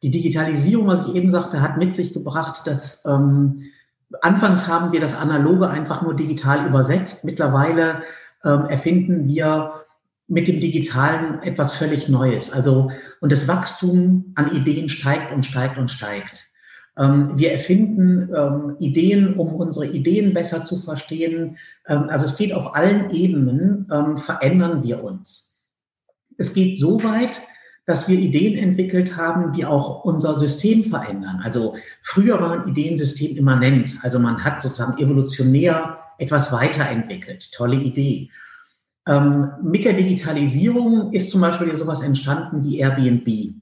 Die 0.02 0.12
Digitalisierung, 0.12 0.88
was 0.88 1.08
ich 1.08 1.16
eben 1.16 1.30
sagte, 1.30 1.62
hat 1.62 1.78
mit 1.78 1.96
sich 1.96 2.14
gebracht, 2.14 2.66
dass 2.66 3.04
ähm, 3.06 3.64
anfangs 4.22 4.68
haben 4.68 4.92
wir 4.92 5.02
das 5.02 5.16
Analoge 5.16 5.70
einfach 5.70 6.02
nur 6.02 6.16
digital 6.16 6.68
übersetzt. 6.68 7.26
Mittlerweile 7.26 8.04
ähm, 8.44 8.66
erfinden 8.66 9.28
wir 9.28 9.84
mit 10.28 10.48
dem 10.48 10.62
Digitalen 10.62 11.42
etwas 11.42 11.74
völlig 11.74 12.08
Neues. 12.08 12.52
Also, 12.52 12.92
und 13.20 13.32
das 13.32 13.48
Wachstum 13.48 14.34
an 14.36 14.52
Ideen 14.52 14.90
steigt 14.90 15.34
und 15.34 15.46
steigt 15.46 15.78
und 15.78 15.92
steigt. 15.92 16.46
Ähm, 16.98 17.38
wir 17.38 17.52
erfinden 17.52 18.30
ähm, 18.36 18.76
Ideen, 18.80 19.36
um 19.36 19.56
unsere 19.56 19.88
Ideen 19.88 20.34
besser 20.34 20.64
zu 20.64 20.80
verstehen. 20.80 21.58
Ähm, 21.88 22.06
also 22.10 22.26
es 22.26 22.38
geht 22.38 22.54
auf 22.54 22.76
allen 22.76 23.12
Ebenen, 23.12 23.88
verändern 24.18 24.84
wir 24.84 25.04
uns. 25.04 25.52
Es 26.38 26.54
geht 26.54 26.78
so 26.78 27.04
weit, 27.04 27.42
dass 27.86 28.08
wir 28.08 28.18
Ideen 28.18 28.58
entwickelt 28.58 29.18
haben, 29.18 29.54
die 29.54 29.66
auch 29.66 30.06
unser 30.06 30.40
System 30.40 30.86
verändern. 30.86 31.42
Also 31.44 31.76
früher 32.02 32.40
war 32.40 32.52
ein 32.52 32.70
Ideensystem 32.70 33.36
immanent. 33.36 33.98
Also 34.04 34.20
man 34.20 34.44
hat 34.44 34.62
sozusagen 34.62 35.02
evolutionär 35.02 36.00
etwas 36.18 36.52
weiterentwickelt. 36.52 37.52
Tolle 37.52 37.76
Idee. 37.76 38.30
Ähm, 39.06 39.52
mit 39.62 39.84
der 39.84 39.94
Digitalisierung 39.94 41.12
ist 41.12 41.30
zum 41.30 41.42
Beispiel 41.42 41.76
sowas 41.76 42.02
entstanden 42.02 42.64
wie 42.64 42.80
Airbnb. 42.80 43.56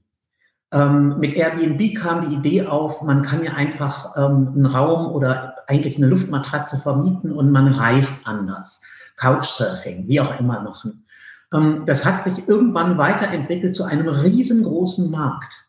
Ähm, 0.72 1.18
mit 1.18 1.34
Airbnb 1.34 1.94
kam 1.96 2.28
die 2.28 2.36
Idee 2.36 2.66
auf, 2.66 3.02
man 3.02 3.22
kann 3.22 3.44
ja 3.44 3.52
einfach 3.52 4.16
ähm, 4.16 4.52
einen 4.54 4.66
Raum 4.66 5.12
oder 5.12 5.56
eigentlich 5.66 5.98
eine 5.98 6.06
Luftmatratze 6.06 6.78
vermieten 6.78 7.32
und 7.32 7.50
man 7.50 7.68
reist 7.68 8.26
anders. 8.26 8.80
Couchsurfing, 9.16 10.08
wie 10.08 10.20
auch 10.20 10.40
immer 10.40 10.62
machen. 10.62 11.04
Ähm, 11.52 11.84
das 11.86 12.04
hat 12.04 12.24
sich 12.24 12.48
irgendwann 12.48 12.96
weiterentwickelt 12.96 13.74
zu 13.74 13.84
einem 13.84 14.08
riesengroßen 14.08 15.10
Markt. 15.10 15.68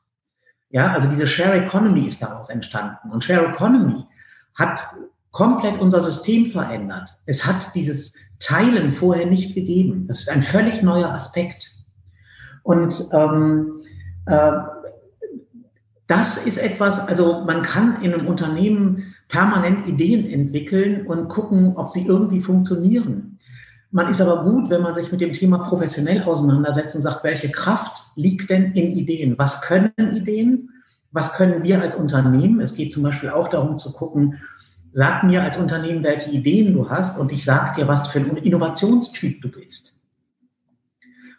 Ja, 0.69 0.91
also 0.93 1.09
diese 1.09 1.27
Share 1.27 1.65
Economy 1.65 2.07
ist 2.07 2.21
daraus 2.21 2.49
entstanden. 2.49 3.11
Und 3.11 3.23
Share 3.23 3.47
Economy 3.47 4.05
hat 4.55 4.79
komplett 5.31 5.79
unser 5.81 6.01
System 6.01 6.51
verändert. 6.51 7.09
Es 7.25 7.45
hat 7.45 7.75
dieses 7.75 8.13
Teilen 8.39 8.93
vorher 8.93 9.25
nicht 9.25 9.53
gegeben. 9.53 10.07
Das 10.07 10.19
ist 10.19 10.29
ein 10.29 10.41
völlig 10.41 10.81
neuer 10.81 11.09
Aspekt. 11.11 11.71
Und 12.63 13.07
ähm, 13.11 13.83
äh, 14.25 14.51
das 16.07 16.37
ist 16.37 16.57
etwas, 16.57 16.99
also 16.99 17.43
man 17.45 17.61
kann 17.61 18.01
in 18.01 18.13
einem 18.13 18.27
Unternehmen 18.27 19.13
permanent 19.29 19.87
Ideen 19.87 20.29
entwickeln 20.29 21.07
und 21.07 21.29
gucken, 21.29 21.77
ob 21.77 21.89
sie 21.89 22.05
irgendwie 22.05 22.41
funktionieren. 22.41 23.39
Man 23.91 24.09
ist 24.09 24.21
aber 24.21 24.43
gut, 24.43 24.69
wenn 24.69 24.81
man 24.81 24.95
sich 24.95 25.11
mit 25.11 25.21
dem 25.21 25.33
Thema 25.33 25.59
professionell 25.59 26.23
auseinandersetzt 26.23 26.95
und 26.95 27.03
sagt, 27.03 27.23
welche 27.23 27.51
Kraft 27.51 28.07
liegt 28.15 28.49
denn 28.49 28.73
in 28.73 28.89
Ideen? 28.91 29.37
Was 29.37 29.61
können 29.61 29.93
Ideen? 29.97 30.69
Was 31.11 31.33
können 31.33 31.63
wir 31.63 31.79
als 31.81 31.95
Unternehmen? 31.95 32.59
Es 32.59 32.73
geht 32.73 32.91
zum 32.91 33.03
Beispiel 33.03 33.29
auch 33.29 33.47
darum 33.47 33.77
zu 33.77 33.93
gucken, 33.93 34.41
sag 34.93 35.23
mir 35.23 35.43
als 35.43 35.57
Unternehmen, 35.57 36.03
welche 36.03 36.31
Ideen 36.31 36.73
du 36.73 36.89
hast 36.89 37.17
und 37.17 37.31
ich 37.31 37.45
sag 37.45 37.75
dir, 37.75 37.87
was 37.87 38.07
für 38.07 38.19
ein 38.19 38.37
Innovationstyp 38.37 39.41
du 39.41 39.49
bist. 39.49 39.93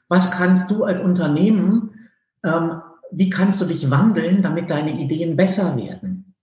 Was 0.08 0.30
kannst 0.30 0.70
du 0.70 0.84
als 0.84 1.00
Unternehmen 1.00 2.08
ähm, 2.44 2.82
wie 3.16 3.30
kannst 3.30 3.60
du 3.60 3.64
dich 3.64 3.90
wandeln, 3.90 4.42
damit 4.42 4.70
deine 4.70 4.98
Ideen 4.98 5.36
besser 5.36 5.76
werden? 5.76 6.34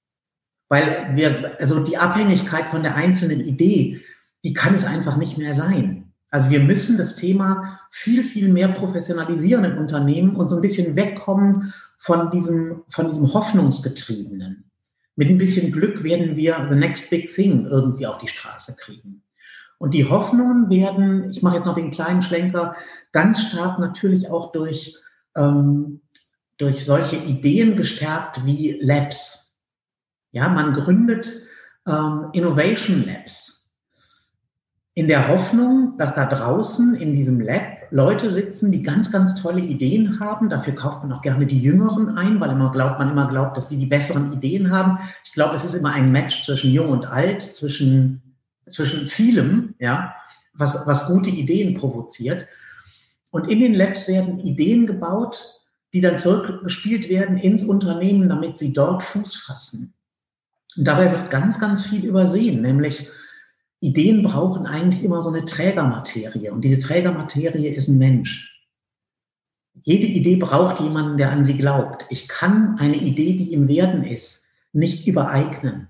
Weil 0.69 1.11
wir, 1.15 1.59
also 1.59 1.83
die 1.83 1.97
Abhängigkeit 1.97 2.69
von 2.69 2.83
der 2.83 2.95
einzelnen 2.95 3.41
Idee, 3.41 4.01
die 4.43 4.53
kann 4.53 4.73
es 4.73 4.85
einfach 4.85 5.17
nicht 5.17 5.37
mehr 5.37 5.53
sein. 5.53 6.13
Also 6.31 6.49
wir 6.49 6.61
müssen 6.61 6.97
das 6.97 7.17
Thema 7.17 7.81
viel, 7.91 8.23
viel 8.23 8.47
mehr 8.47 8.69
professionalisieren 8.69 9.65
im 9.65 9.77
Unternehmen 9.77 10.35
und 10.37 10.47
so 10.47 10.55
ein 10.55 10.61
bisschen 10.61 10.95
wegkommen 10.95 11.73
von 11.97 12.31
diesem, 12.31 12.83
von 12.89 13.07
diesem 13.07 13.33
Hoffnungsgetriebenen. 13.33 14.71
Mit 15.17 15.29
ein 15.29 15.37
bisschen 15.37 15.73
Glück 15.73 16.03
werden 16.03 16.37
wir 16.37 16.67
the 16.71 16.77
next 16.77 17.09
big 17.09 17.33
thing 17.33 17.65
irgendwie 17.65 18.07
auf 18.07 18.19
die 18.19 18.29
Straße 18.29 18.75
kriegen. 18.77 19.23
Und 19.77 19.93
die 19.93 20.05
Hoffnungen 20.05 20.69
werden, 20.69 21.29
ich 21.31 21.41
mache 21.41 21.57
jetzt 21.57 21.65
noch 21.65 21.75
den 21.75 21.91
kleinen 21.91 22.21
Schlenker, 22.21 22.75
ganz 23.11 23.41
stark 23.41 23.79
natürlich 23.79 24.29
auch 24.29 24.51
durch 24.53 24.95
ähm, 25.35 26.01
durch 26.61 26.85
solche 26.85 27.15
Ideen 27.15 27.75
gestärkt 27.75 28.45
wie 28.45 28.77
Labs. 28.81 29.55
Ja, 30.31 30.47
man 30.47 30.73
gründet 30.73 31.33
ähm, 31.87 32.29
Innovation 32.33 33.05
Labs. 33.05 33.71
in 34.93 35.07
der 35.07 35.29
Hoffnung, 35.29 35.95
dass 35.97 36.13
da 36.13 36.25
draußen 36.25 36.95
in 36.95 37.13
diesem 37.13 37.39
Lab 37.39 37.63
Leute 37.91 38.31
sitzen, 38.31 38.71
die 38.71 38.83
ganz, 38.83 39.11
ganz 39.11 39.35
tolle 39.35 39.61
Ideen 39.61 40.19
haben. 40.19 40.49
Dafür 40.49 40.75
kauft 40.75 41.03
man 41.03 41.11
auch 41.11 41.21
gerne 41.21 41.45
die 41.45 41.61
Jüngeren 41.61 42.17
ein, 42.17 42.39
weil 42.39 42.51
immer 42.51 42.71
glaubt, 42.71 42.99
man 42.99 43.11
immer 43.11 43.27
glaubt, 43.27 43.57
dass 43.57 43.67
die 43.67 43.77
die 43.77 43.85
besseren 43.85 44.31
Ideen 44.31 44.71
haben. 44.71 44.99
Ich 45.25 45.33
glaube, 45.33 45.55
es 45.55 45.63
ist 45.63 45.73
immer 45.73 45.91
ein 45.91 46.11
Match 46.11 46.45
zwischen 46.45 46.71
Jung 46.71 46.89
und 46.89 47.05
Alt, 47.05 47.41
zwischen, 47.41 48.37
zwischen 48.67 49.07
vielem, 49.07 49.75
ja, 49.79 50.13
was, 50.53 50.85
was 50.85 51.07
gute 51.07 51.29
Ideen 51.29 51.73
provoziert. 51.73 52.47
Und 53.31 53.49
in 53.49 53.59
den 53.59 53.73
Labs 53.73 54.07
werden 54.07 54.39
Ideen 54.39 54.85
gebaut, 54.85 55.43
die 55.93 56.01
dann 56.01 56.17
zurückgespielt 56.17 57.09
werden 57.09 57.37
ins 57.37 57.63
Unternehmen, 57.63 58.29
damit 58.29 58.57
sie 58.57 58.73
dort 58.73 59.03
Fuß 59.03 59.35
fassen. 59.37 59.93
Und 60.77 60.85
dabei 60.85 61.11
wird 61.11 61.29
ganz, 61.29 61.59
ganz 61.59 61.85
viel 61.85 62.05
übersehen, 62.05 62.61
nämlich 62.61 63.09
Ideen 63.81 64.23
brauchen 64.23 64.65
eigentlich 64.65 65.03
immer 65.03 65.21
so 65.21 65.29
eine 65.29 65.43
Trägermaterie. 65.43 66.49
Und 66.49 66.61
diese 66.61 66.79
Trägermaterie 66.79 67.67
ist 67.67 67.87
ein 67.87 67.97
Mensch. 67.97 68.47
Jede 69.83 70.05
Idee 70.05 70.35
braucht 70.35 70.79
jemanden, 70.79 71.17
der 71.17 71.31
an 71.31 71.45
sie 71.45 71.57
glaubt. 71.57 72.05
Ich 72.09 72.27
kann 72.27 72.77
eine 72.77 72.97
Idee, 72.97 73.35
die 73.35 73.53
im 73.53 73.67
Werden 73.67 74.03
ist, 74.03 74.45
nicht 74.71 75.07
übereignen. 75.07 75.87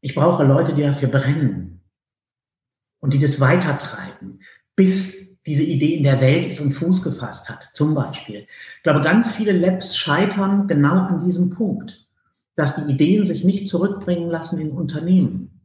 Ich 0.00 0.14
brauche 0.14 0.44
Leute, 0.44 0.74
die 0.74 0.82
dafür 0.82 1.08
brennen 1.08 1.80
und 3.00 3.14
die 3.14 3.18
das 3.18 3.38
weitertreiben, 3.38 4.40
bis 4.74 5.29
diese 5.46 5.62
Idee 5.62 5.96
in 5.96 6.02
der 6.02 6.20
Welt 6.20 6.46
ist 6.46 6.60
und 6.60 6.72
Fuß 6.72 7.02
gefasst 7.02 7.48
hat, 7.48 7.70
zum 7.72 7.94
Beispiel. 7.94 8.46
Ich 8.76 8.82
glaube, 8.82 9.00
ganz 9.00 9.30
viele 9.34 9.52
Labs 9.52 9.96
scheitern 9.96 10.66
genau 10.66 10.94
an 10.94 11.24
diesem 11.24 11.50
Punkt, 11.50 12.06
dass 12.56 12.76
die 12.76 12.92
Ideen 12.92 13.24
sich 13.24 13.44
nicht 13.44 13.68
zurückbringen 13.68 14.28
lassen 14.28 14.60
in 14.60 14.70
Unternehmen. 14.70 15.60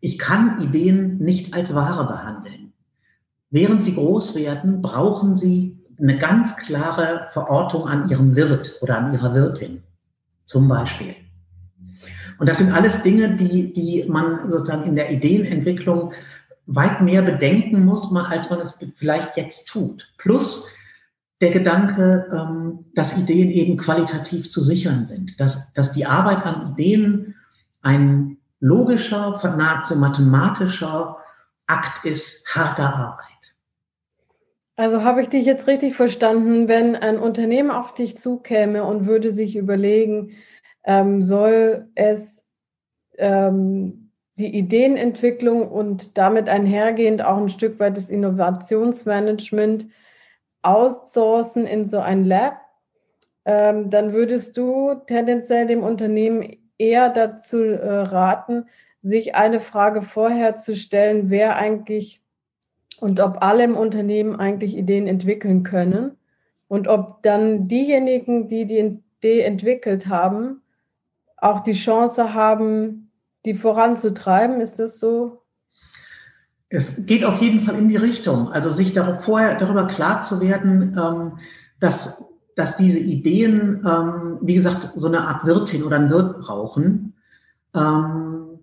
Ich 0.00 0.18
kann 0.18 0.60
Ideen 0.62 1.18
nicht 1.18 1.52
als 1.54 1.74
Ware 1.74 2.06
behandeln. 2.06 2.72
Während 3.50 3.84
sie 3.84 3.94
groß 3.94 4.34
werden, 4.34 4.80
brauchen 4.80 5.36
sie 5.36 5.78
eine 6.00 6.18
ganz 6.18 6.56
klare 6.56 7.28
Verortung 7.30 7.86
an 7.86 8.08
ihrem 8.08 8.34
Wirt 8.34 8.78
oder 8.80 8.98
an 8.98 9.12
ihrer 9.12 9.34
Wirtin, 9.34 9.82
zum 10.44 10.68
Beispiel. 10.68 11.14
Und 12.38 12.48
das 12.48 12.58
sind 12.58 12.72
alles 12.72 13.02
Dinge, 13.02 13.36
die, 13.36 13.72
die 13.72 14.04
man 14.08 14.50
sozusagen 14.50 14.84
in 14.88 14.96
der 14.96 15.12
Ideenentwicklung 15.12 16.12
weit 16.66 17.00
mehr 17.00 17.22
bedenken 17.22 17.84
muss, 17.84 18.14
als 18.14 18.50
man 18.50 18.60
es 18.60 18.78
vielleicht 18.96 19.36
jetzt 19.36 19.66
tut. 19.68 20.12
Plus 20.18 20.68
der 21.40 21.50
Gedanke, 21.50 22.28
ähm, 22.32 22.84
dass 22.94 23.18
Ideen 23.18 23.50
eben 23.50 23.76
qualitativ 23.76 24.50
zu 24.50 24.60
sichern 24.60 25.06
sind, 25.06 25.40
dass, 25.40 25.72
dass 25.72 25.92
die 25.92 26.06
Arbeit 26.06 26.44
an 26.44 26.72
Ideen 26.72 27.34
ein 27.82 28.38
logischer, 28.60 29.40
nahezu 29.56 29.96
mathematischer 29.96 31.18
Akt 31.66 32.04
ist 32.04 32.46
harter 32.54 32.94
Arbeit. 32.94 33.26
Also 34.76 35.02
habe 35.02 35.20
ich 35.20 35.28
dich 35.28 35.44
jetzt 35.44 35.66
richtig 35.66 35.94
verstanden, 35.94 36.68
wenn 36.68 36.96
ein 36.96 37.18
Unternehmen 37.18 37.70
auf 37.72 37.94
dich 37.94 38.16
zukäme 38.16 38.84
und 38.84 39.06
würde 39.06 39.32
sich 39.32 39.56
überlegen, 39.56 40.36
ähm, 40.84 41.20
soll 41.20 41.88
es 41.94 42.44
ähm, 43.18 44.01
die 44.42 44.58
Ideenentwicklung 44.58 45.68
und 45.68 46.18
damit 46.18 46.48
einhergehend 46.48 47.22
auch 47.22 47.36
ein 47.36 47.48
Stück 47.48 47.78
weit 47.78 47.96
das 47.96 48.10
Innovationsmanagement 48.10 49.86
outsourcen 50.62 51.64
in 51.64 51.86
so 51.86 52.00
ein 52.00 52.24
Lab, 52.24 52.56
ähm, 53.44 53.88
dann 53.88 54.12
würdest 54.12 54.56
du 54.56 54.94
tendenziell 55.06 55.68
dem 55.68 55.84
Unternehmen 55.84 56.56
eher 56.76 57.08
dazu 57.08 57.62
äh, 57.62 57.88
raten, 57.88 58.66
sich 59.00 59.36
eine 59.36 59.60
Frage 59.60 60.02
vorher 60.02 60.56
zu 60.56 60.76
stellen, 60.76 61.30
wer 61.30 61.54
eigentlich 61.54 62.20
und 63.00 63.20
ob 63.20 63.44
alle 63.44 63.62
im 63.62 63.76
Unternehmen 63.76 64.34
eigentlich 64.34 64.76
Ideen 64.76 65.06
entwickeln 65.06 65.62
können 65.62 66.16
und 66.66 66.88
ob 66.88 67.22
dann 67.22 67.68
diejenigen, 67.68 68.48
die 68.48 68.64
die 68.64 68.78
Idee 68.78 69.42
entwickelt 69.42 70.08
haben, 70.08 70.62
auch 71.36 71.60
die 71.60 71.74
Chance 71.74 72.34
haben, 72.34 73.11
die 73.44 73.54
voranzutreiben. 73.54 74.60
Ist 74.60 74.78
das 74.78 74.98
so? 75.00 75.42
Es 76.68 77.04
geht 77.06 77.24
auf 77.24 77.40
jeden 77.42 77.60
Fall 77.60 77.78
in 77.78 77.88
die 77.88 77.96
Richtung. 77.96 78.48
Also 78.48 78.70
sich 78.70 78.92
darüber, 78.92 79.18
vorher 79.18 79.58
darüber 79.58 79.86
klar 79.86 80.22
zu 80.22 80.40
werden, 80.40 80.96
ähm, 80.98 81.38
dass 81.80 82.24
dass 82.54 82.76
diese 82.76 82.98
Ideen, 82.98 83.82
ähm, 83.86 84.38
wie 84.42 84.54
gesagt, 84.54 84.90
so 84.94 85.08
eine 85.08 85.26
Art 85.26 85.44
Wirtin 85.46 85.82
oder 85.82 85.96
ein 85.96 86.10
Wirt 86.10 86.40
brauchen, 86.40 87.14
ähm, 87.74 88.58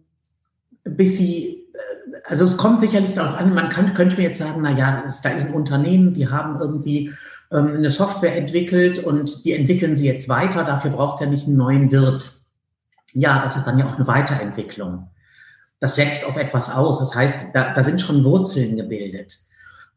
bis 0.84 1.18
sie, 1.18 1.68
äh, 1.74 2.18
also 2.26 2.46
es 2.46 2.58
kommt 2.58 2.80
sicherlich 2.82 3.16
darauf 3.16 3.36
an, 3.36 3.54
man 3.54 3.70
kann, 3.70 3.94
könnte 3.94 4.18
mir 4.18 4.30
jetzt 4.30 4.40
sagen, 4.40 4.62
na 4.62 4.72
ja, 4.72 5.04
da 5.24 5.30
ist 5.30 5.48
ein 5.48 5.54
Unternehmen, 5.54 6.14
die 6.14 6.28
haben 6.28 6.60
irgendwie 6.60 7.12
ähm, 7.52 7.74
eine 7.76 7.90
Software 7.90 8.38
entwickelt 8.38 9.00
und 9.00 9.44
die 9.44 9.54
entwickeln 9.54 9.96
sie 9.96 10.06
jetzt 10.06 10.30
weiter, 10.30 10.64
dafür 10.64 10.92
braucht 10.92 11.22
er 11.22 11.28
nicht 11.28 11.48
einen 11.48 11.58
neuen 11.58 11.92
Wirt. 11.92 12.39
Ja, 13.14 13.42
das 13.42 13.56
ist 13.56 13.66
dann 13.66 13.80
ja 13.80 13.88
auch 13.88 13.96
eine 13.96 14.08
Weiterentwicklung. 14.08 15.10
Das 15.80 15.96
setzt 15.96 16.26
auf 16.26 16.38
etwas 16.38 16.70
aus. 16.70 17.00
Das 17.00 17.16
heißt, 17.16 17.48
da, 17.54 17.74
da 17.74 17.84
sind 17.84 18.02
schon 18.02 18.24
Wurzeln 18.24 18.76
gebildet. 18.76 19.40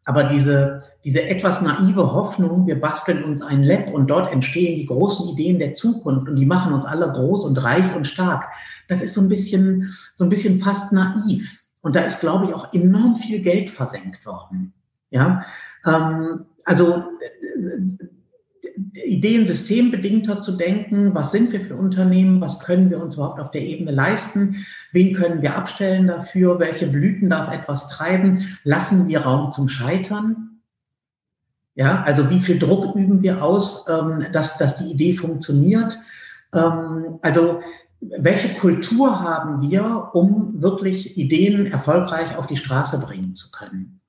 Aber 0.05 0.25
diese, 0.25 0.83
diese 1.05 1.23
etwas 1.23 1.63
naive 1.63 2.13
Hoffnung, 2.13 2.67
wir 2.67 2.81
basteln 2.81 3.23
uns 3.23 3.41
ein 3.41 3.63
Lab 3.63 3.93
und 3.93 4.09
dort 4.09 4.33
entstehen 4.33 4.77
die 4.77 4.87
großen 4.87 5.29
Ideen 5.29 5.61
der 5.61 5.75
Zukunft 5.75 6.29
und 6.29 6.37
die 6.37 6.47
machen 6.47 6.73
uns 6.73 6.85
alle 6.85 7.13
groß 7.13 7.45
und 7.45 7.57
reich 7.63 7.95
und 7.95 8.07
stark, 8.07 8.49
das 8.89 9.01
ist 9.01 9.15
so 9.15 9.21
ein 9.21 9.29
bisschen, 9.29 9.95
so 10.17 10.25
ein 10.25 10.29
bisschen 10.29 10.61
fast 10.61 10.93
naiv. 10.93 11.61
Und 11.83 11.95
da 11.95 12.01
ist, 12.01 12.21
glaube 12.21 12.47
ich, 12.47 12.55
auch 12.55 12.73
enorm 12.73 13.17
viel 13.17 13.43
Geld 13.43 13.71
versenkt 13.71 14.27
worden. 14.27 14.73
Ja, 15.11 15.43
ähm, 15.87 16.47
also 16.65 17.05
Ideen 18.95 19.47
systembedingter 19.47 20.41
zu 20.41 20.53
denken, 20.53 21.15
was 21.15 21.33
sind 21.33 21.53
wir 21.53 21.61
für 21.61 21.77
Unternehmen, 21.77 22.41
was 22.41 22.61
können 22.61 22.91
wir 22.91 23.01
uns 23.01 23.15
überhaupt 23.15 23.41
auf 23.41 23.51
der 23.51 23.63
Ebene 23.63 23.91
leisten, 23.91 24.65
wen 24.93 25.15
können 25.15 25.43
wir 25.43 25.57
abstellen 25.57 26.07
dafür, 26.07 26.59
welche 26.59 26.87
Blüten 26.87 27.31
darf 27.31 27.53
etwas 27.53 27.89
treiben, 27.89 28.47
lassen 28.65 29.09
wir 29.09 29.21
Raum 29.21 29.51
zum 29.51 29.69
Scheitern. 29.69 30.61
Ja, 31.75 32.03
also 32.03 32.29
wie 32.29 32.41
viel 32.41 32.59
Druck 32.59 32.95
üben 32.95 33.23
wir 33.23 33.43
aus, 33.43 33.87
ähm, 33.89 34.27
dass, 34.33 34.59
dass 34.59 34.77
die 34.77 34.91
Idee 34.91 35.15
funktioniert. 35.15 35.99
Ähm, 36.53 37.19
also 37.23 37.61
welche 38.01 38.49
Kultur 38.59 39.21
haben 39.21 39.63
wir, 39.63 40.11
um 40.13 40.61
wirklich 40.61 41.17
Ideen 41.17 41.67
erfolgreich 41.67 42.37
auf 42.37 42.47
die 42.47 42.57
Straße 42.57 43.01
bringen 43.01 43.35
zu 43.35 43.51
können? 43.51 44.02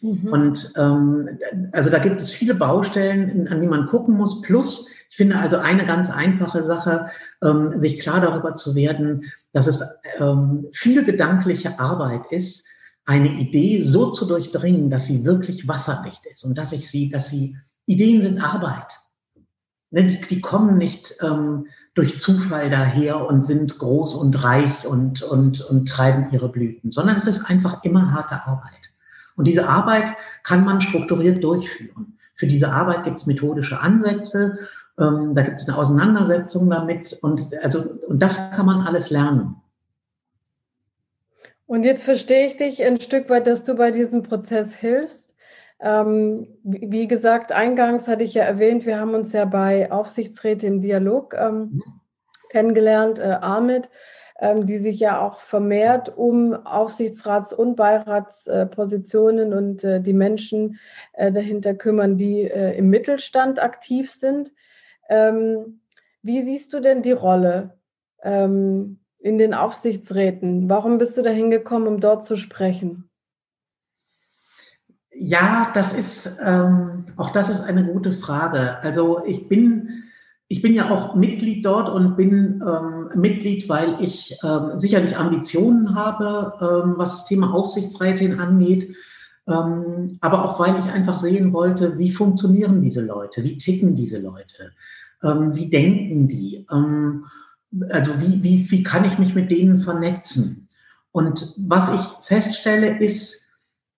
Mhm. 0.00 0.28
Und 0.28 0.72
ähm, 0.76 1.38
also 1.72 1.90
da 1.90 1.98
gibt 1.98 2.20
es 2.20 2.30
viele 2.30 2.54
Baustellen, 2.54 3.48
an 3.48 3.60
die 3.60 3.66
man 3.66 3.86
gucken 3.86 4.16
muss. 4.16 4.40
Plus, 4.42 4.88
ich 5.10 5.16
finde 5.16 5.38
also 5.38 5.56
eine 5.56 5.86
ganz 5.86 6.10
einfache 6.10 6.62
Sache, 6.62 7.06
ähm, 7.42 7.80
sich 7.80 7.98
klar 7.98 8.20
darüber 8.20 8.54
zu 8.54 8.74
werden, 8.74 9.24
dass 9.52 9.66
es 9.66 9.82
ähm, 10.18 10.66
viel 10.72 11.04
gedankliche 11.04 11.78
Arbeit 11.78 12.26
ist, 12.30 12.64
eine 13.04 13.32
Idee 13.32 13.80
so 13.80 14.10
zu 14.10 14.26
durchdringen, 14.26 14.90
dass 14.90 15.06
sie 15.06 15.24
wirklich 15.24 15.66
wasserdicht 15.66 16.26
ist 16.26 16.44
und 16.44 16.58
dass 16.58 16.72
ich 16.72 16.90
sie, 16.90 17.08
dass 17.08 17.28
sie 17.28 17.56
Ideen 17.86 18.20
sind 18.20 18.38
Arbeit. 18.38 18.98
Ne, 19.90 20.04
die, 20.04 20.20
die 20.20 20.40
kommen 20.42 20.76
nicht 20.76 21.14
ähm, 21.22 21.68
durch 21.94 22.18
Zufall 22.20 22.68
daher 22.68 23.26
und 23.26 23.46
sind 23.46 23.78
groß 23.78 24.14
und 24.14 24.44
reich 24.44 24.86
und, 24.86 25.22
und, 25.22 25.62
und 25.62 25.88
treiben 25.88 26.26
ihre 26.30 26.50
Blüten, 26.50 26.92
sondern 26.92 27.16
es 27.16 27.26
ist 27.26 27.48
einfach 27.48 27.82
immer 27.82 28.12
harte 28.12 28.44
Arbeit. 28.46 28.92
Und 29.38 29.46
diese 29.46 29.68
Arbeit 29.68 30.14
kann 30.42 30.64
man 30.64 30.80
strukturiert 30.80 31.42
durchführen. 31.42 32.18
Für 32.34 32.48
diese 32.48 32.70
Arbeit 32.70 33.04
gibt 33.04 33.20
es 33.20 33.26
methodische 33.26 33.80
Ansätze, 33.80 34.58
ähm, 34.98 35.34
da 35.34 35.42
gibt 35.42 35.60
es 35.60 35.68
eine 35.68 35.78
Auseinandersetzung 35.78 36.68
damit 36.68 37.16
und, 37.22 37.50
also, 37.62 37.82
und 38.08 38.20
das 38.20 38.36
kann 38.50 38.66
man 38.66 38.80
alles 38.86 39.10
lernen. 39.10 39.56
Und 41.66 41.84
jetzt 41.84 42.02
verstehe 42.02 42.46
ich 42.46 42.56
dich 42.56 42.84
ein 42.84 43.00
Stück 43.00 43.30
weit, 43.30 43.46
dass 43.46 43.62
du 43.62 43.74
bei 43.74 43.92
diesem 43.92 44.22
Prozess 44.22 44.74
hilfst. 44.74 45.36
Ähm, 45.80 46.48
wie 46.64 47.06
gesagt, 47.06 47.52
eingangs 47.52 48.08
hatte 48.08 48.24
ich 48.24 48.34
ja 48.34 48.42
erwähnt, 48.42 48.86
wir 48.86 48.98
haben 48.98 49.14
uns 49.14 49.32
ja 49.32 49.44
bei 49.44 49.92
Aufsichtsräte 49.92 50.66
im 50.66 50.80
Dialog 50.80 51.34
ähm, 51.38 51.60
mhm. 51.60 51.82
kennengelernt, 52.50 53.20
äh, 53.20 53.38
Ahmed. 53.40 53.88
Ähm, 54.40 54.66
die 54.66 54.78
sich 54.78 55.00
ja 55.00 55.20
auch 55.20 55.40
vermehrt 55.40 56.16
um 56.16 56.54
Aufsichtsrats- 56.54 57.52
und 57.52 57.74
Beiratspositionen 57.74 59.52
und 59.52 59.82
äh, 59.82 60.00
die 60.00 60.12
Menschen 60.12 60.78
äh, 61.14 61.32
dahinter 61.32 61.74
kümmern, 61.74 62.16
die 62.16 62.42
äh, 62.42 62.76
im 62.78 62.88
Mittelstand 62.88 63.60
aktiv 63.60 64.12
sind. 64.12 64.52
Ähm, 65.08 65.80
wie 66.22 66.42
siehst 66.42 66.72
du 66.72 66.78
denn 66.78 67.02
die 67.02 67.10
Rolle 67.10 67.78
ähm, 68.22 69.00
in 69.18 69.38
den 69.38 69.54
Aufsichtsräten? 69.54 70.68
Warum 70.68 70.98
bist 70.98 71.18
du 71.18 71.22
da 71.22 71.30
hingekommen, 71.30 71.88
um 71.88 71.98
dort 71.98 72.22
zu 72.22 72.36
sprechen? 72.36 73.10
Ja, 75.10 75.72
das 75.74 75.92
ist 75.92 76.38
ähm, 76.40 77.06
auch 77.16 77.30
das 77.30 77.48
ist 77.48 77.62
eine 77.62 77.84
gute 77.84 78.12
Frage. 78.12 78.78
Also 78.82 79.24
ich 79.24 79.48
bin 79.48 80.04
ich 80.46 80.62
bin 80.62 80.74
ja 80.74 80.90
auch 80.90 81.14
Mitglied 81.14 81.64
dort 81.66 81.90
und 81.90 82.16
bin 82.16 82.62
ähm, 82.66 82.97
Mitglied, 83.14 83.68
weil 83.68 83.96
ich 84.00 84.36
ähm, 84.42 84.78
sicherlich 84.78 85.16
Ambitionen 85.16 85.94
habe, 85.94 86.54
ähm, 86.60 86.94
was 86.96 87.10
das 87.12 87.24
Thema 87.24 87.52
Aufsichtsrätin 87.52 88.40
angeht, 88.40 88.94
ähm, 89.46 90.08
aber 90.20 90.44
auch 90.44 90.60
weil 90.60 90.78
ich 90.78 90.86
einfach 90.86 91.16
sehen 91.16 91.52
wollte, 91.52 91.98
wie 91.98 92.12
funktionieren 92.12 92.80
diese 92.80 93.00
Leute, 93.00 93.42
wie 93.44 93.56
ticken 93.56 93.94
diese 93.94 94.18
Leute, 94.18 94.72
ähm, 95.22 95.54
wie 95.54 95.70
denken 95.70 96.28
die, 96.28 96.66
ähm, 96.70 97.24
also 97.90 98.12
wie, 98.20 98.42
wie, 98.42 98.70
wie 98.70 98.82
kann 98.82 99.04
ich 99.04 99.18
mich 99.18 99.34
mit 99.34 99.50
denen 99.50 99.78
vernetzen. 99.78 100.68
Und 101.12 101.54
was 101.56 101.92
ich 101.92 102.26
feststelle 102.26 102.98
ist, 102.98 103.46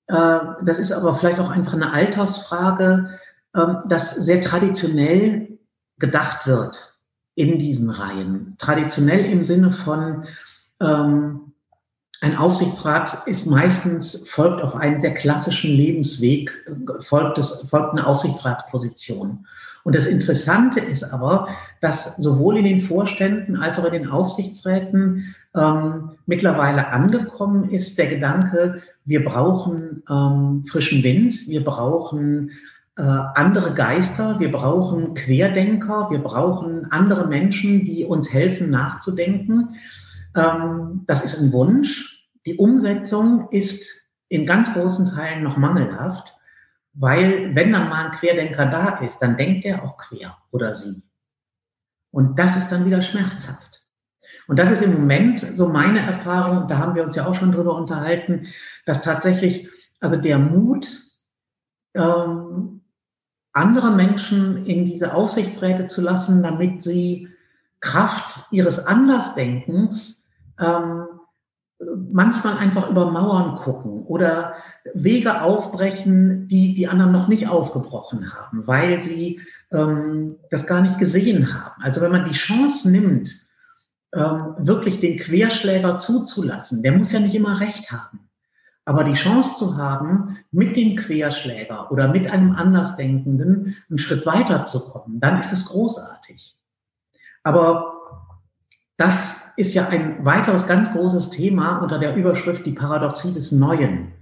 äh, 0.07 0.39
das 0.65 0.79
ist 0.79 0.93
aber 0.93 1.15
vielleicht 1.15 1.39
auch 1.39 1.51
einfach 1.51 1.75
eine 1.75 1.93
Altersfrage, 1.93 3.11
äh, 3.55 3.67
dass 3.89 4.15
sehr 4.15 4.41
traditionell 4.41 5.59
gedacht 5.99 6.47
wird 6.47 7.00
in 7.35 7.59
diesen 7.59 7.91
Reihen. 7.91 8.55
Traditionell 8.59 9.25
im 9.25 9.45
Sinne 9.45 9.73
von, 9.73 10.25
ähm, 10.81 11.51
ein 12.23 12.37
Aufsichtsrat 12.37 13.27
ist 13.27 13.47
meistens, 13.47 14.29
folgt 14.29 14.63
auf 14.63 14.75
einen 14.75 15.01
sehr 15.01 15.15
klassischen 15.15 15.71
Lebensweg, 15.71 16.51
folgt, 17.01 17.39
es, 17.39 17.67
folgt 17.71 17.93
eine 17.93 18.07
Aufsichtsratsposition. 18.07 19.47
Und 19.85 19.97
das 19.97 20.07
Interessante 20.07 20.81
ist 20.81 21.03
aber, 21.03 21.49
dass 21.81 22.17
sowohl 22.17 22.59
in 22.59 22.65
den 22.65 22.81
Vorständen 22.81 23.57
als 23.57 23.79
auch 23.79 23.87
in 23.87 23.95
den 23.95 24.11
Aufsichtsräten 24.11 25.35
ähm, 25.55 26.11
mittlerweile 26.27 26.89
angekommen 26.89 27.71
ist 27.71 27.99
der 27.99 28.09
Gedanke, 28.09 28.83
wir 29.07 29.25
brauchen 29.25 30.03
ähm, 30.11 30.63
frischen 30.65 31.03
Wind, 31.03 31.49
wir 31.49 31.65
brauchen 31.65 32.51
äh, 32.97 33.03
andere 33.03 33.75
Geister, 33.75 34.41
wir 34.41 34.51
brauchen 34.51 35.15
Querdenker, 35.15 36.09
wir 36.11 36.19
brauchen 36.19 36.91
andere 36.91 37.27
Menschen, 37.27 37.85
die 37.85 38.05
uns 38.05 38.33
helfen 38.33 38.71
nachzudenken. 38.71 39.69
Ähm, 40.37 41.05
das 41.07 41.25
ist 41.25 41.41
ein 41.41 41.53
Wunsch. 41.53 42.29
Die 42.47 42.57
Umsetzung 42.57 43.49
ist 43.51 44.11
in 44.29 44.47
ganz 44.47 44.73
großen 44.73 45.07
Teilen 45.07 45.43
noch 45.43 45.57
mangelhaft, 45.57 46.35
weil 46.93 47.55
wenn 47.55 47.73
dann 47.73 47.89
mal 47.89 48.07
ein 48.07 48.13
Querdenker 48.13 48.67
da 48.67 48.99
ist, 48.99 49.19
dann 49.19 49.37
denkt 49.37 49.65
er 49.65 49.85
auch 49.85 49.97
quer 49.97 50.37
oder 50.51 50.75
sie. 50.75 51.03
Und 52.11 52.39
das 52.39 52.57
ist 52.57 52.71
dann 52.73 52.85
wieder 52.87 53.03
schmerzhaft. 53.03 53.83
Und 54.47 54.59
das 54.59 54.71
ist 54.71 54.83
im 54.83 54.95
Moment 54.95 55.41
so 55.41 55.69
meine 55.69 56.01
Erfahrung, 56.01 56.67
da 56.69 56.79
haben 56.79 56.95
wir 56.95 57.05
uns 57.05 57.15
ja 57.15 57.27
auch 57.27 57.35
schon 57.35 57.53
drüber 57.53 57.77
unterhalten, 57.77 58.49
dass 58.85 59.03
tatsächlich, 59.03 59.69
also 60.01 60.17
der 60.17 60.39
Mut, 60.39 61.01
ähm, 61.95 62.80
andere 63.53 63.95
Menschen 63.95 64.65
in 64.67 64.85
diese 64.85 65.15
Aufsichtsräte 65.15 65.87
zu 65.87 66.01
lassen, 66.01 66.43
damit 66.43 66.83
sie 66.83 67.29
Kraft 67.81 68.47
ihres 68.51 68.87
Andersdenkens 68.87 70.29
ähm, 70.61 71.07
manchmal 72.13 72.59
einfach 72.59 72.91
über 72.91 73.11
Mauern 73.11 73.57
gucken 73.57 74.05
oder 74.05 74.55
Wege 74.95 75.43
aufbrechen, 75.43 76.47
die 76.49 76.75
die 76.75 76.89
anderen 76.89 77.13
noch 77.13 77.29
nicht 77.29 77.49
aufgebrochen 77.49 78.33
haben, 78.33 78.67
weil 78.67 79.03
sie 79.03 79.41
ähm, 79.73 80.37
das 80.51 80.67
gar 80.67 80.83
nicht 80.83 80.99
gesehen 80.99 81.55
haben. 81.55 81.83
Also 81.83 82.01
wenn 82.01 82.13
man 82.13 82.27
die 82.27 82.33
Chance 82.33 82.91
nimmt, 82.91 83.31
ähm, 84.13 84.55
wirklich 84.59 85.01
den 85.01 85.17
Querschläger 85.17 85.99
zuzulassen, 85.99 86.83
der 86.83 86.93
muss 86.93 87.13
ja 87.13 87.21
nicht 87.21 87.35
immer 87.35 87.61
recht 87.61 87.91
haben. 87.93 88.30
Aber 88.85 89.05
die 89.05 89.15
Chance 89.15 89.55
zu 89.57 89.77
haben, 89.77 90.39
mit 90.51 90.77
dem 90.77 90.97
Querschläger 90.97 91.93
oder 91.93 92.09
mit 92.09 92.31
einem 92.31 92.53
Andersdenkenden 92.53 93.77
einen 93.89 93.99
Schritt 93.99 94.27
weiterzukommen, 94.27 95.21
dann 95.21 95.39
ist 95.39 95.53
es 95.53 95.67
großartig. 95.67 96.57
Aber 97.43 98.01
das 98.97 99.41
ist 99.57 99.75
ja 99.75 99.89
ein 99.89 100.25
weiteres 100.25 100.67
ganz 100.67 100.93
großes 100.93 101.31
Thema 101.31 101.79
unter 101.79 101.99
der 101.99 102.17
Überschrift 102.17 102.67
die 102.67 102.73
Paradoxie 102.73 103.33
des 103.33 103.53
Neuen. 103.53 104.13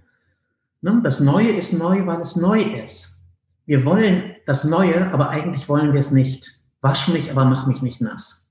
Ne? 0.80 1.00
Das 1.02 1.20
Neue 1.20 1.52
ist 1.52 1.72
neu, 1.72 2.06
weil 2.06 2.20
es 2.20 2.36
neu 2.36 2.60
ist. 2.60 3.22
Wir 3.66 3.84
wollen 3.84 4.34
das 4.46 4.64
Neue, 4.64 5.12
aber 5.12 5.28
eigentlich 5.28 5.68
wollen 5.68 5.92
wir 5.92 6.00
es 6.00 6.10
nicht. 6.10 6.62
Wasch 6.80 7.08
mich, 7.08 7.30
aber 7.30 7.44
mach 7.44 7.66
mich 7.66 7.82
nicht 7.82 8.00
nass. 8.00 8.47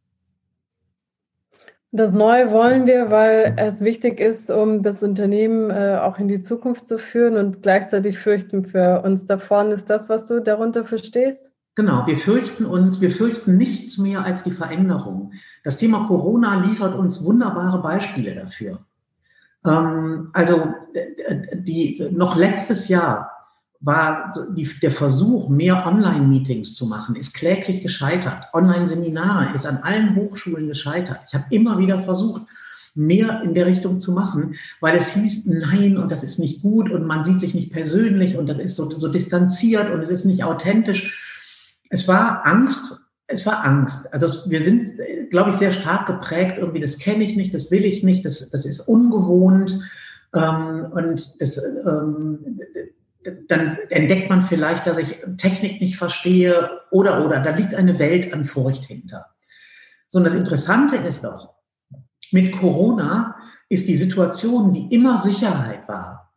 Das 1.91 2.11
Neue 2.11 2.51
wollen 2.51 2.85
wir, 2.85 3.11
weil 3.11 3.55
es 3.57 3.81
wichtig 3.81 4.19
ist, 4.19 4.51
um 4.51 4.83
das 4.83 5.03
Unternehmen 5.03 5.69
äh, 5.69 5.97
auch 6.01 6.19
in 6.19 6.27
die 6.27 6.41
Zukunft 6.41 6.85
zu 6.85 6.97
führen 6.97 7.37
und 7.37 7.63
gleichzeitig 7.63 8.19
fürchten 8.19 8.73
wir 8.73 9.03
uns 9.05 9.25
da 9.25 9.37
vorne. 9.37 9.73
Ist 9.73 9.89
das, 9.89 10.09
was 10.09 10.27
du 10.27 10.41
darunter 10.41 10.83
verstehst? 10.83 11.51
Genau, 11.75 12.05
wir 12.05 12.17
fürchten 12.17 12.65
uns, 12.65 12.99
wir 12.99 13.11
fürchten 13.11 13.55
nichts 13.55 13.97
mehr 13.97 14.25
als 14.25 14.43
die 14.43 14.51
Veränderung. 14.51 15.31
Das 15.63 15.77
Thema 15.77 16.07
Corona 16.07 16.65
liefert 16.65 16.95
uns 16.95 17.23
wunderbare 17.23 17.81
Beispiele 17.81 18.35
dafür. 18.35 18.79
Ähm, 19.65 20.29
also 20.33 20.73
die, 21.53 22.09
noch 22.11 22.35
letztes 22.35 22.89
Jahr 22.89 23.36
war 23.79 24.33
die, 24.55 24.67
der 24.81 24.91
Versuch, 24.91 25.49
mehr 25.49 25.85
Online-Meetings 25.85 26.73
zu 26.73 26.87
machen, 26.87 27.15
ist 27.15 27.33
kläglich 27.33 27.81
gescheitert. 27.81 28.45
Online-Seminare 28.53 29.53
ist 29.53 29.65
an 29.65 29.77
allen 29.77 30.15
Hochschulen 30.15 30.67
gescheitert. 30.67 31.19
Ich 31.27 31.33
habe 31.33 31.45
immer 31.51 31.77
wieder 31.77 32.01
versucht, 32.01 32.41
mehr 32.95 33.43
in 33.43 33.53
der 33.53 33.67
Richtung 33.67 33.99
zu 33.99 34.11
machen, 34.11 34.55
weil 34.81 34.95
es 34.95 35.09
hieß, 35.09 35.45
nein, 35.45 35.97
und 35.97 36.11
das 36.11 36.23
ist 36.23 36.39
nicht 36.39 36.63
gut 36.63 36.89
und 36.89 37.05
man 37.05 37.23
sieht 37.23 37.39
sich 37.39 37.53
nicht 37.53 37.71
persönlich 37.71 38.37
und 38.37 38.47
das 38.47 38.57
ist 38.57 38.75
so, 38.75 38.89
so 38.89 39.07
distanziert 39.07 39.91
und 39.91 39.99
es 39.99 40.09
ist 40.09 40.25
nicht 40.25 40.43
authentisch 40.43 41.13
es 41.89 42.07
war 42.07 42.45
Angst, 42.45 42.99
es 43.27 43.45
war 43.45 43.63
Angst. 43.63 44.13
Also 44.13 44.49
wir 44.49 44.63
sind, 44.63 44.93
glaube 45.29 45.51
ich, 45.51 45.57
sehr 45.57 45.71
stark 45.71 46.07
geprägt, 46.07 46.57
irgendwie, 46.57 46.79
das 46.79 46.97
kenne 46.97 47.23
ich 47.23 47.35
nicht, 47.35 47.53
das 47.53 47.71
will 47.71 47.85
ich 47.85 48.03
nicht, 48.03 48.25
das, 48.25 48.49
das 48.49 48.65
ist 48.65 48.81
ungewohnt. 48.81 49.79
Ähm, 50.33 50.87
und 50.91 51.35
das, 51.39 51.57
ähm, 51.57 52.59
dann 53.47 53.77
entdeckt 53.89 54.29
man 54.29 54.41
vielleicht, 54.41 54.87
dass 54.87 54.97
ich 54.97 55.19
Technik 55.37 55.81
nicht 55.81 55.97
verstehe 55.97 56.81
oder, 56.91 57.25
oder, 57.25 57.39
da 57.41 57.55
liegt 57.55 57.75
eine 57.75 57.99
Welt 57.99 58.33
an 58.33 58.45
Furcht 58.45 58.85
hinter. 58.85 59.27
So, 60.09 60.19
und 60.19 60.25
das 60.25 60.33
Interessante 60.33 60.95
ist 60.97 61.23
doch, 61.23 61.55
mit 62.31 62.57
Corona 62.57 63.35
ist 63.69 63.87
die 63.87 63.95
Situation, 63.95 64.73
die 64.73 64.93
immer 64.93 65.19
Sicherheit 65.19 65.87
war. 65.87 66.33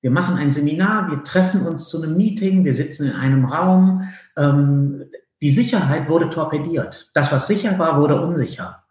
Wir 0.00 0.10
machen 0.10 0.36
ein 0.36 0.52
Seminar, 0.52 1.10
wir 1.10 1.24
treffen 1.24 1.66
uns 1.66 1.88
zu 1.88 2.00
einem 2.00 2.16
Meeting, 2.16 2.64
wir 2.64 2.74
sitzen 2.74 3.08
in 3.10 3.16
einem 3.16 3.44
Raum, 3.44 4.08
ähm, 4.36 5.10
die 5.40 5.50
Sicherheit 5.50 6.08
wurde 6.08 6.30
torpediert. 6.30 7.10
Das, 7.14 7.32
was 7.32 7.46
sicher 7.46 7.78
war, 7.78 8.00
wurde 8.00 8.20
unsicher. 8.20 8.84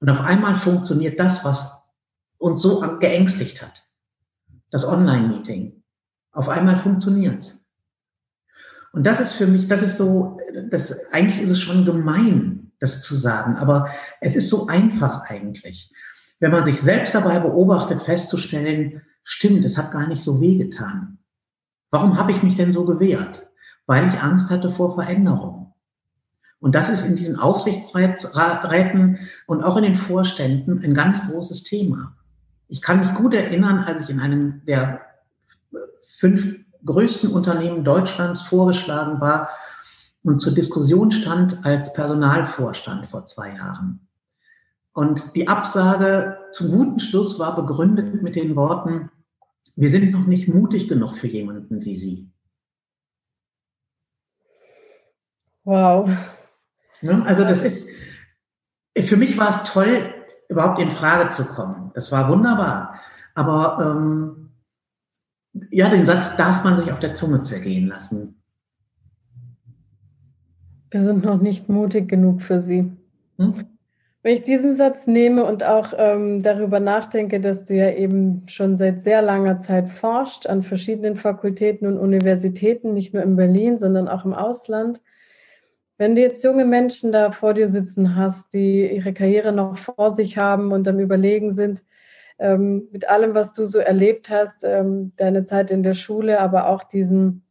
Und 0.00 0.10
auf 0.10 0.20
einmal 0.20 0.56
funktioniert 0.56 1.18
das, 1.18 1.44
was 1.44 1.82
uns 2.38 2.62
so 2.62 2.80
geängstigt 2.98 3.62
hat. 3.62 3.84
Das 4.70 4.86
Online-Meeting. 4.86 5.75
Auf 6.36 6.48
einmal 6.48 6.78
funktioniert 6.78 7.56
Und 8.92 9.06
das 9.06 9.20
ist 9.20 9.32
für 9.32 9.46
mich, 9.46 9.68
das 9.68 9.82
ist 9.82 9.96
so, 9.96 10.38
das, 10.70 11.12
eigentlich 11.12 11.42
ist 11.42 11.52
es 11.52 11.60
schon 11.60 11.84
gemein, 11.84 12.72
das 12.78 13.02
zu 13.02 13.14
sagen, 13.14 13.56
aber 13.56 13.88
es 14.20 14.36
ist 14.36 14.48
so 14.48 14.68
einfach 14.68 15.22
eigentlich. 15.22 15.92
Wenn 16.38 16.52
man 16.52 16.64
sich 16.64 16.80
selbst 16.80 17.14
dabei 17.14 17.40
beobachtet, 17.40 18.02
festzustellen, 18.02 19.02
stimmt, 19.24 19.64
es 19.64 19.76
hat 19.76 19.90
gar 19.90 20.06
nicht 20.06 20.22
so 20.22 20.40
wehgetan. 20.40 21.18
Warum 21.90 22.18
habe 22.18 22.32
ich 22.32 22.42
mich 22.42 22.56
denn 22.56 22.72
so 22.72 22.84
gewehrt? 22.84 23.46
weil 23.86 24.08
ich 24.08 24.20
Angst 24.20 24.50
hatte 24.50 24.70
vor 24.70 24.94
Veränderung. 24.94 25.74
Und 26.58 26.74
das 26.74 26.88
ist 26.88 27.06
in 27.06 27.16
diesen 27.16 27.38
Aufsichtsräten 27.38 29.18
und 29.46 29.62
auch 29.62 29.76
in 29.76 29.84
den 29.84 29.96
Vorständen 29.96 30.82
ein 30.82 30.94
ganz 30.94 31.28
großes 31.28 31.62
Thema. 31.62 32.16
Ich 32.68 32.82
kann 32.82 33.00
mich 33.00 33.14
gut 33.14 33.34
erinnern, 33.34 33.78
als 33.84 34.02
ich 34.02 34.10
in 34.10 34.20
einem 34.20 34.64
der 34.64 35.02
fünf 36.18 36.56
größten 36.84 37.32
Unternehmen 37.32 37.84
Deutschlands 37.84 38.42
vorgeschlagen 38.42 39.20
war 39.20 39.50
und 40.22 40.40
zur 40.40 40.54
Diskussion 40.54 41.12
stand 41.12 41.64
als 41.64 41.92
Personalvorstand 41.92 43.06
vor 43.06 43.26
zwei 43.26 43.54
Jahren. 43.54 44.08
Und 44.92 45.36
die 45.36 45.46
Absage 45.46 46.38
zum 46.52 46.70
guten 46.70 47.00
Schluss 47.00 47.38
war 47.38 47.54
begründet 47.54 48.22
mit 48.22 48.34
den 48.34 48.56
Worten, 48.56 49.10
wir 49.76 49.90
sind 49.90 50.10
noch 50.12 50.26
nicht 50.26 50.48
mutig 50.48 50.88
genug 50.88 51.16
für 51.16 51.26
jemanden 51.26 51.84
wie 51.84 51.94
Sie. 51.94 52.32
Wow. 55.64 56.08
Ne? 57.02 57.22
Also 57.26 57.44
das 57.44 57.62
ist, 57.62 57.88
für 58.98 59.16
mich 59.16 59.36
war 59.36 59.50
es 59.50 59.64
toll, 59.64 60.14
überhaupt 60.48 60.80
in 60.80 60.90
Frage 60.90 61.30
zu 61.30 61.44
kommen. 61.44 61.90
Das 61.94 62.10
war 62.10 62.30
wunderbar. 62.30 63.00
Aber 63.34 63.78
ähm, 63.80 64.45
ja, 65.70 65.90
den 65.90 66.06
Satz 66.06 66.36
darf 66.36 66.64
man 66.64 66.78
sich 66.78 66.92
auf 66.92 67.00
der 67.00 67.14
Zunge 67.14 67.42
zergehen 67.42 67.88
lassen. 67.88 68.40
Wir 70.90 71.02
sind 71.02 71.24
noch 71.24 71.40
nicht 71.40 71.68
mutig 71.68 72.08
genug 72.08 72.42
für 72.42 72.60
Sie. 72.60 72.90
Hm? 73.38 73.54
Wenn 74.22 74.34
ich 74.34 74.42
diesen 74.42 74.74
Satz 74.74 75.06
nehme 75.06 75.44
und 75.44 75.62
auch 75.62 75.92
ähm, 75.96 76.42
darüber 76.42 76.80
nachdenke, 76.80 77.40
dass 77.40 77.64
du 77.64 77.74
ja 77.74 77.92
eben 77.92 78.42
schon 78.48 78.76
seit 78.76 79.00
sehr 79.00 79.22
langer 79.22 79.58
Zeit 79.58 79.92
forscht 79.92 80.46
an 80.46 80.62
verschiedenen 80.64 81.16
Fakultäten 81.16 81.86
und 81.86 81.98
Universitäten, 81.98 82.92
nicht 82.92 83.14
nur 83.14 83.22
in 83.22 83.36
Berlin, 83.36 83.78
sondern 83.78 84.08
auch 84.08 84.24
im 84.24 84.34
Ausland, 84.34 85.00
Wenn 85.98 86.14
du 86.14 86.20
jetzt 86.20 86.44
junge 86.44 86.66
Menschen 86.66 87.10
da 87.10 87.30
vor 87.30 87.54
dir 87.54 87.68
sitzen 87.68 88.16
hast, 88.16 88.52
die 88.52 88.86
ihre 88.94 89.14
Karriere 89.14 89.52
noch 89.52 89.78
vor 89.78 90.10
sich 90.10 90.36
haben 90.36 90.72
und 90.72 90.86
am 90.88 90.98
Überlegen 90.98 91.54
sind, 91.54 91.82
ähm, 92.38 92.88
mit 92.92 93.08
allem, 93.08 93.34
was 93.34 93.54
du 93.54 93.64
so 93.64 93.78
erlebt 93.78 94.30
hast, 94.30 94.64
ähm, 94.64 95.12
deine 95.16 95.44
Zeit 95.44 95.70
in 95.70 95.82
der 95.82 95.94
Schule, 95.94 96.40
aber 96.40 96.68
auch 96.68 96.84
diesen 96.84 97.46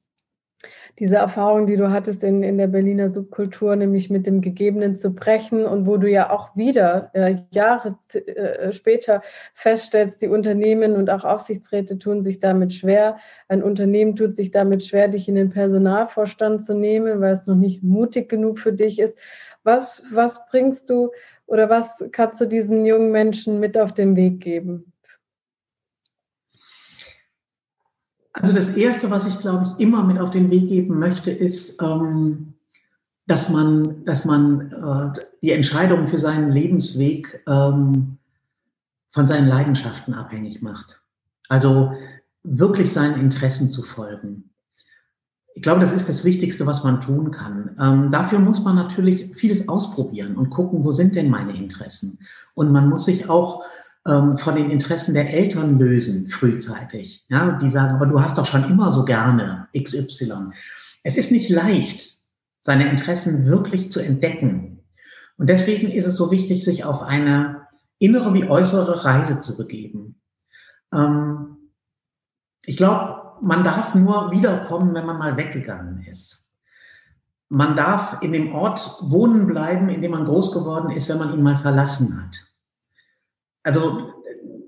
diese 0.99 1.17
Erfahrung, 1.17 1.65
die 1.65 1.75
du 1.75 1.91
hattest 1.91 2.23
in, 2.23 2.41
in 2.41 2.57
der 2.57 2.67
Berliner 2.67 3.09
Subkultur, 3.09 3.75
nämlich 3.75 4.09
mit 4.09 4.25
dem 4.27 4.41
Gegebenen 4.41 4.95
zu 4.95 5.13
brechen 5.13 5.65
und 5.65 5.85
wo 5.85 5.97
du 5.97 6.09
ja 6.09 6.29
auch 6.29 6.55
wieder 6.55 7.11
äh, 7.13 7.35
Jahre 7.51 7.97
äh, 8.13 8.71
später 8.71 9.21
feststellst, 9.53 10.21
die 10.21 10.29
Unternehmen 10.29 10.93
und 10.93 11.09
auch 11.09 11.25
Aufsichtsräte 11.25 11.99
tun 11.99 12.23
sich 12.23 12.39
damit 12.39 12.73
schwer. 12.73 13.17
Ein 13.49 13.61
Unternehmen 13.61 14.15
tut 14.15 14.35
sich 14.35 14.51
damit 14.51 14.85
schwer, 14.85 15.09
dich 15.09 15.27
in 15.27 15.35
den 15.35 15.49
Personalvorstand 15.49 16.63
zu 16.63 16.73
nehmen, 16.73 17.19
weil 17.19 17.33
es 17.33 17.45
noch 17.45 17.55
nicht 17.55 17.83
mutig 17.83 18.29
genug 18.29 18.59
für 18.59 18.73
dich 18.73 18.99
ist. 18.99 19.17
Was, 19.63 20.05
was 20.13 20.45
bringst 20.47 20.89
du 20.89 21.11
oder 21.47 21.69
was 21.69 22.03
kannst 22.11 22.41
du 22.41 22.45
diesen 22.45 22.85
jungen 22.85 23.11
Menschen 23.11 23.59
mit 23.59 23.77
auf 23.77 23.93
den 23.93 24.15
Weg 24.15 24.41
geben? 24.41 24.93
Also 28.33 28.51
das 28.51 28.75
Erste, 28.75 29.09
was 29.09 29.25
ich, 29.25 29.39
glaube 29.39 29.63
ich, 29.65 29.79
immer 29.79 30.03
mit 30.03 30.19
auf 30.19 30.31
den 30.31 30.51
Weg 30.51 30.67
geben 30.67 30.99
möchte, 30.99 31.31
ist, 31.31 31.81
ähm, 31.81 32.53
dass 33.27 33.49
man, 33.49 34.03
dass 34.03 34.25
man 34.25 34.71
äh, 34.71 35.19
die 35.41 35.51
Entscheidung 35.51 36.07
für 36.07 36.17
seinen 36.17 36.51
Lebensweg 36.51 37.41
ähm, 37.47 38.17
von 39.09 39.25
seinen 39.25 39.47
Leidenschaften 39.47 40.13
abhängig 40.13 40.61
macht. 40.61 41.01
Also 41.47 41.93
wirklich 42.43 42.91
seinen 42.91 43.19
Interessen 43.19 43.69
zu 43.69 43.83
folgen. 43.83 44.49
Ich 45.55 45.61
glaube, 45.61 45.79
das 45.79 45.93
ist 45.93 46.09
das 46.09 46.25
Wichtigste, 46.25 46.65
was 46.65 46.83
man 46.83 46.99
tun 46.99 47.31
kann. 47.31 47.77
Ähm, 47.79 48.11
dafür 48.11 48.39
muss 48.39 48.61
man 48.63 48.75
natürlich 48.75 49.33
vieles 49.33 49.69
ausprobieren 49.69 50.35
und 50.35 50.49
gucken, 50.49 50.83
wo 50.83 50.91
sind 50.91 51.15
denn 51.15 51.29
meine 51.29 51.57
Interessen. 51.57 52.19
Und 52.55 52.73
man 52.73 52.89
muss 52.89 53.05
sich 53.05 53.29
auch 53.29 53.63
ähm, 54.05 54.37
von 54.37 54.55
den 54.55 54.69
Interessen 54.69 55.13
der 55.13 55.33
Eltern 55.33 55.79
lösen, 55.79 56.29
frühzeitig. 56.29 57.25
Ja, 57.29 57.57
die 57.57 57.71
sagen, 57.71 57.95
aber 57.95 58.05
du 58.05 58.21
hast 58.21 58.37
doch 58.37 58.45
schon 58.45 58.65
immer 58.65 58.91
so 58.91 59.05
gerne 59.05 59.69
XY. 59.75 60.51
Es 61.03 61.15
ist 61.15 61.31
nicht 61.31 61.49
leicht, 61.49 62.17
seine 62.61 62.89
Interessen 62.89 63.45
wirklich 63.45 63.93
zu 63.93 64.01
entdecken. 64.01 64.83
Und 65.37 65.49
deswegen 65.49 65.89
ist 65.89 66.05
es 66.05 66.17
so 66.17 66.31
wichtig, 66.31 66.65
sich 66.65 66.83
auf 66.83 67.01
eine 67.01 67.67
innere 67.97 68.33
wie 68.33 68.49
äußere 68.49 69.05
Reise 69.05 69.39
zu 69.39 69.55
begeben. 69.55 70.19
Ähm, 70.93 71.71
ich 72.65 72.75
glaube, 72.75 73.24
man 73.41 73.63
darf 73.63 73.95
nur 73.95 74.31
wiederkommen, 74.31 74.93
wenn 74.93 75.05
man 75.05 75.17
mal 75.17 75.37
weggegangen 75.37 76.03
ist. 76.03 76.45
Man 77.49 77.75
darf 77.75 78.21
in 78.21 78.31
dem 78.31 78.53
Ort 78.53 78.97
wohnen 79.01 79.45
bleiben, 79.47 79.89
in 79.89 80.01
dem 80.01 80.11
man 80.11 80.25
groß 80.25 80.51
geworden 80.51 80.89
ist, 80.91 81.09
wenn 81.09 81.19
man 81.19 81.33
ihn 81.33 81.43
mal 81.43 81.57
verlassen 81.57 82.21
hat 82.21 82.35
also 83.65 84.13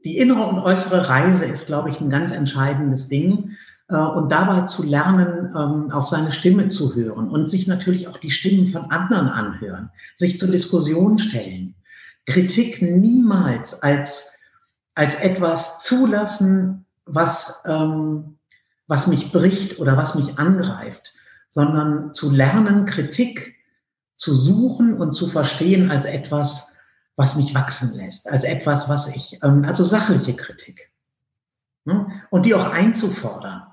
die 0.04 0.18
innere 0.18 0.46
und 0.48 0.60
äußere 0.60 1.08
Reise 1.08 1.46
ist, 1.46 1.68
glaube 1.68 1.90
ich, 1.90 2.02
ein 2.02 2.10
ganz 2.10 2.32
entscheidendes 2.32 3.08
Ding. 3.08 3.52
Äh, 3.90 3.96
und 3.96 4.32
dabei 4.32 4.62
zu 4.64 4.84
lernen, 4.84 5.54
ähm, 5.56 5.92
auf 5.92 6.08
seine 6.08 6.32
Stimme 6.34 6.68
zu 6.68 6.96
hören 6.96 7.30
und 7.30 7.50
sich 7.50 7.68
natürlich 7.68 8.08
auch 8.08 8.18
die 8.18 8.32
Stimmen 8.32 8.68
von 8.68 8.92
anderen 8.92 9.30
anhören, 9.30 9.92
sich 10.16 10.40
zur 10.40 10.50
Diskussion 10.50 11.20
stellen. 11.20 11.76
Kritik 12.26 12.82
niemals 12.82 13.82
als, 13.82 14.34
als 14.96 15.16
etwas 15.16 15.80
zulassen, 15.80 16.86
was, 17.06 17.64
ähm, 17.66 18.37
was 18.88 19.08
mich 19.08 19.32
bricht 19.32 19.80
oder 19.80 19.98
was 19.98 20.16
mich 20.16 20.40
angreift, 20.40 21.14
sondern 21.50 22.14
zu 22.14 22.32
lernen, 22.32 22.86
Kritik 22.86 23.56
zu 24.16 24.34
suchen 24.34 24.96
und 24.96 25.14
zu 25.14 25.28
verstehen 25.28 25.92
als 25.92 26.06
etwas, 26.06 26.72
was 27.16 27.36
mich 27.36 27.54
wachsen 27.54 27.96
lässt, 27.96 28.30
als 28.30 28.44
etwas, 28.44 28.90
was 28.90 29.08
ich, 29.08 29.40
ähm, 29.44 29.64
also 29.66 29.84
sachliche 29.84 30.36
Kritik. 30.36 30.92
Ne? 31.86 32.08
Und 32.30 32.46
die 32.46 32.56
auch 32.56 32.72
einzufordern. 32.72 33.64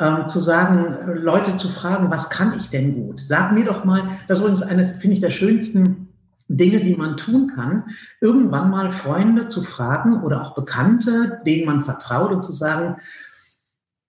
Ähm, 0.00 0.28
zu 0.28 0.38
sagen, 0.38 1.16
Leute 1.16 1.56
zu 1.56 1.68
fragen, 1.68 2.10
was 2.10 2.30
kann 2.30 2.56
ich 2.56 2.70
denn 2.70 2.94
gut? 2.94 3.20
Sag 3.20 3.52
mir 3.52 3.64
doch 3.64 3.84
mal, 3.84 4.18
das 4.28 4.38
ist 4.38 4.44
übrigens 4.44 4.62
eines, 4.62 4.92
finde 4.92 5.14
ich, 5.14 5.20
der 5.20 5.30
schönsten 5.30 6.08
Dinge, 6.48 6.80
die 6.80 6.94
man 6.94 7.16
tun 7.16 7.52
kann, 7.54 7.84
irgendwann 8.20 8.70
mal 8.70 8.92
Freunde 8.92 9.48
zu 9.48 9.62
fragen 9.62 10.22
oder 10.22 10.40
auch 10.42 10.54
Bekannte, 10.54 11.42
denen 11.44 11.66
man 11.66 11.82
vertraut 11.82 12.30
und 12.30 12.42
zu 12.42 12.52
sagen, 12.52 12.98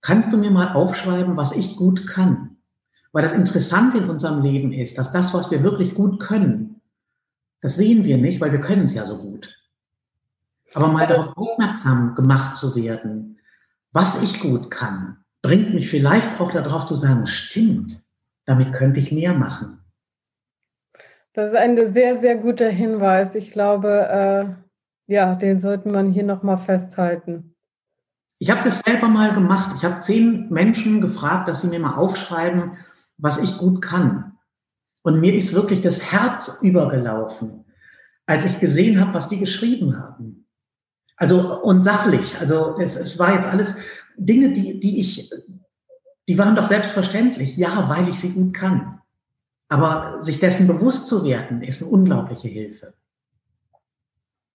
kannst 0.02 0.32
du 0.34 0.38
mir 0.38 0.52
mal 0.52 0.74
aufschreiben, 0.74 1.38
was 1.38 1.52
ich 1.52 1.76
gut 1.76 2.08
kann? 2.08 2.58
Weil 3.12 3.24
das 3.24 3.34
Interessante 3.34 3.98
in 3.98 4.10
unserem 4.10 4.42
Leben 4.42 4.72
ist, 4.72 4.98
dass 4.98 5.12
das, 5.12 5.34
was 5.34 5.50
wir 5.50 5.64
wirklich 5.64 5.96
gut 5.96 6.20
können, 6.20 6.82
das 7.62 7.76
sehen 7.76 8.06
wir 8.06 8.18
nicht, 8.18 8.40
weil 8.40 8.52
wir 8.52 8.62
können 8.62 8.86
es 8.86 8.94
ja 8.94 9.06
so 9.06 9.18
gut. 9.18 9.50
Aber 10.74 10.88
mal 10.88 11.08
darauf 11.08 11.36
aufmerksam 11.36 12.16
gemacht 12.16 12.56
zu 12.56 12.76
werden, 12.76 13.40
was 13.92 14.22
ich 14.22 14.40
gut 14.40 14.70
kann, 14.70 15.18
bringt 15.42 15.74
mich 15.74 15.90
vielleicht 15.90 16.40
auch 16.40 16.52
darauf 16.52 16.86
zu 16.86 16.96
sagen, 16.96 17.28
stimmt, 17.28 18.02
damit 18.46 18.74
könnte 18.74 19.00
ich 19.00 19.12
mehr 19.12 19.34
machen. 19.34 19.80
Das 21.34 21.50
ist 21.50 21.56
ein 21.56 21.92
sehr, 21.92 22.20
sehr 22.20 22.38
guter 22.38 22.70
Hinweis. 22.70 23.36
Ich 23.36 23.52
glaube, 23.52 24.58
äh, 25.08 25.14
ja, 25.14 25.36
den 25.36 25.60
sollten 25.60 25.92
man 25.92 26.12
hier 26.12 26.24
nochmal 26.24 26.58
festhalten. 26.58 27.56
Ich 28.40 28.50
habe 28.50 28.64
das 28.64 28.80
selber 28.80 29.10
mal 29.10 29.34
gemacht. 29.34 29.76
Ich 29.76 29.84
habe 29.84 30.00
zehn 30.00 30.50
Menschen 30.50 31.02
gefragt, 31.02 31.50
dass 31.50 31.62
sie 31.62 31.68
mir 31.68 31.80
mal 31.80 31.96
aufschreiben, 31.96 32.78
was 33.18 33.38
ich 33.38 33.58
gut 33.58 33.82
kann. 33.82 34.38
Und 35.04 35.20
mir 35.20 35.34
ist 35.34 35.54
wirklich 35.54 35.82
das 35.82 36.12
Herz 36.12 36.58
übergelaufen, 36.62 37.66
als 38.26 38.46
ich 38.46 38.60
gesehen 38.60 39.02
habe, 39.02 39.14
was 39.14 39.28
die 39.28 39.40
geschrieben 39.40 39.98
haben. 39.98 40.48
Also 41.18 41.62
und 41.62 41.84
sachlich. 41.84 42.40
Also 42.40 42.78
es, 42.80 42.96
es 42.96 43.20
war 43.20 43.36
jetzt 43.36 43.48
alles 43.48 43.76
Dinge, 44.16 44.54
die, 44.54 44.80
die 44.80 45.02
ich, 45.02 45.32
die 46.30 46.38
waren 46.38 46.56
doch 46.56 46.66
selbstverständlich. 46.66 47.58
Ja, 47.58 47.90
weil 47.90 48.08
ich 48.08 48.20
sie 48.22 48.32
gut 48.32 48.54
kann. 48.54 49.02
Aber 49.68 50.24
sich 50.24 50.40
dessen 50.40 50.66
bewusst 50.66 51.08
zu 51.08 51.26
werden, 51.26 51.62
ist 51.62 51.82
eine 51.82 51.92
unglaubliche 51.92 52.48
Hilfe. 52.48 52.94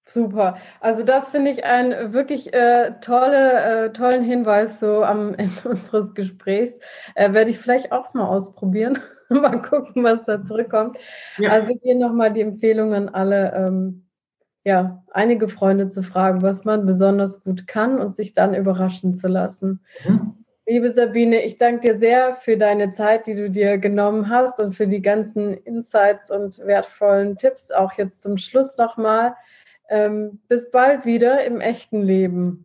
Super. 0.06 0.58
Also 0.80 1.02
das 1.02 1.30
finde 1.30 1.50
ich 1.50 1.64
einen 1.64 2.12
wirklich 2.12 2.52
äh, 2.52 2.92
tolle, 3.00 3.86
äh, 3.86 3.92
tollen 3.92 4.22
Hinweis 4.22 4.78
so 4.80 5.02
am 5.02 5.34
Ende 5.38 5.68
unseres 5.68 6.14
Gesprächs. 6.14 6.78
Äh, 7.14 7.32
Werde 7.32 7.50
ich 7.50 7.58
vielleicht 7.58 7.92
auch 7.92 8.12
mal 8.14 8.26
ausprobieren. 8.26 8.98
mal 9.30 9.62
gucken, 9.62 10.04
was 10.04 10.24
da 10.24 10.42
zurückkommt. 10.42 10.98
Ja. 11.38 11.50
Also 11.50 11.78
hier 11.82 11.94
nochmal 11.94 12.32
die 12.32 12.42
Empfehlung 12.42 12.92
an 12.92 13.08
alle, 13.08 13.54
ähm, 13.54 14.06
ja, 14.64 15.02
einige 15.10 15.48
Freunde 15.48 15.88
zu 15.88 16.02
fragen, 16.02 16.42
was 16.42 16.64
man 16.64 16.86
besonders 16.86 17.42
gut 17.42 17.66
kann 17.66 18.00
und 18.00 18.14
sich 18.14 18.34
dann 18.34 18.54
überraschen 18.54 19.14
zu 19.14 19.28
lassen. 19.28 19.84
Mhm. 20.06 20.44
Liebe 20.66 20.90
Sabine, 20.92 21.42
ich 21.42 21.58
danke 21.58 21.80
dir 21.80 21.98
sehr 21.98 22.34
für 22.36 22.56
deine 22.56 22.90
Zeit, 22.92 23.26
die 23.26 23.34
du 23.34 23.50
dir 23.50 23.76
genommen 23.76 24.30
hast 24.30 24.60
und 24.60 24.72
für 24.72 24.86
die 24.86 25.02
ganzen 25.02 25.52
Insights 25.52 26.30
und 26.30 26.58
wertvollen 26.60 27.36
Tipps. 27.36 27.70
Auch 27.70 27.92
jetzt 27.94 28.22
zum 28.22 28.38
Schluss 28.38 28.78
nochmal. 28.78 29.34
Ähm, 29.94 30.40
bis 30.48 30.72
bald 30.72 31.06
wieder 31.06 31.44
im 31.44 31.60
echten 31.60 32.02
Leben. 32.02 32.64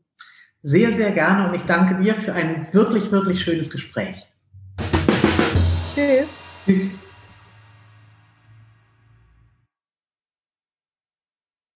Sehr, 0.63 0.91
sehr 0.93 1.11
gerne 1.11 1.47
und 1.47 1.53
ich 1.53 1.61
danke 1.61 2.01
dir 2.01 2.15
für 2.15 2.33
ein 2.33 2.67
wirklich, 2.71 3.11
wirklich 3.11 3.39
schönes 3.39 3.69
Gespräch. 3.69 4.27
Tschüss. 5.93 6.27
Peace. 6.65 6.99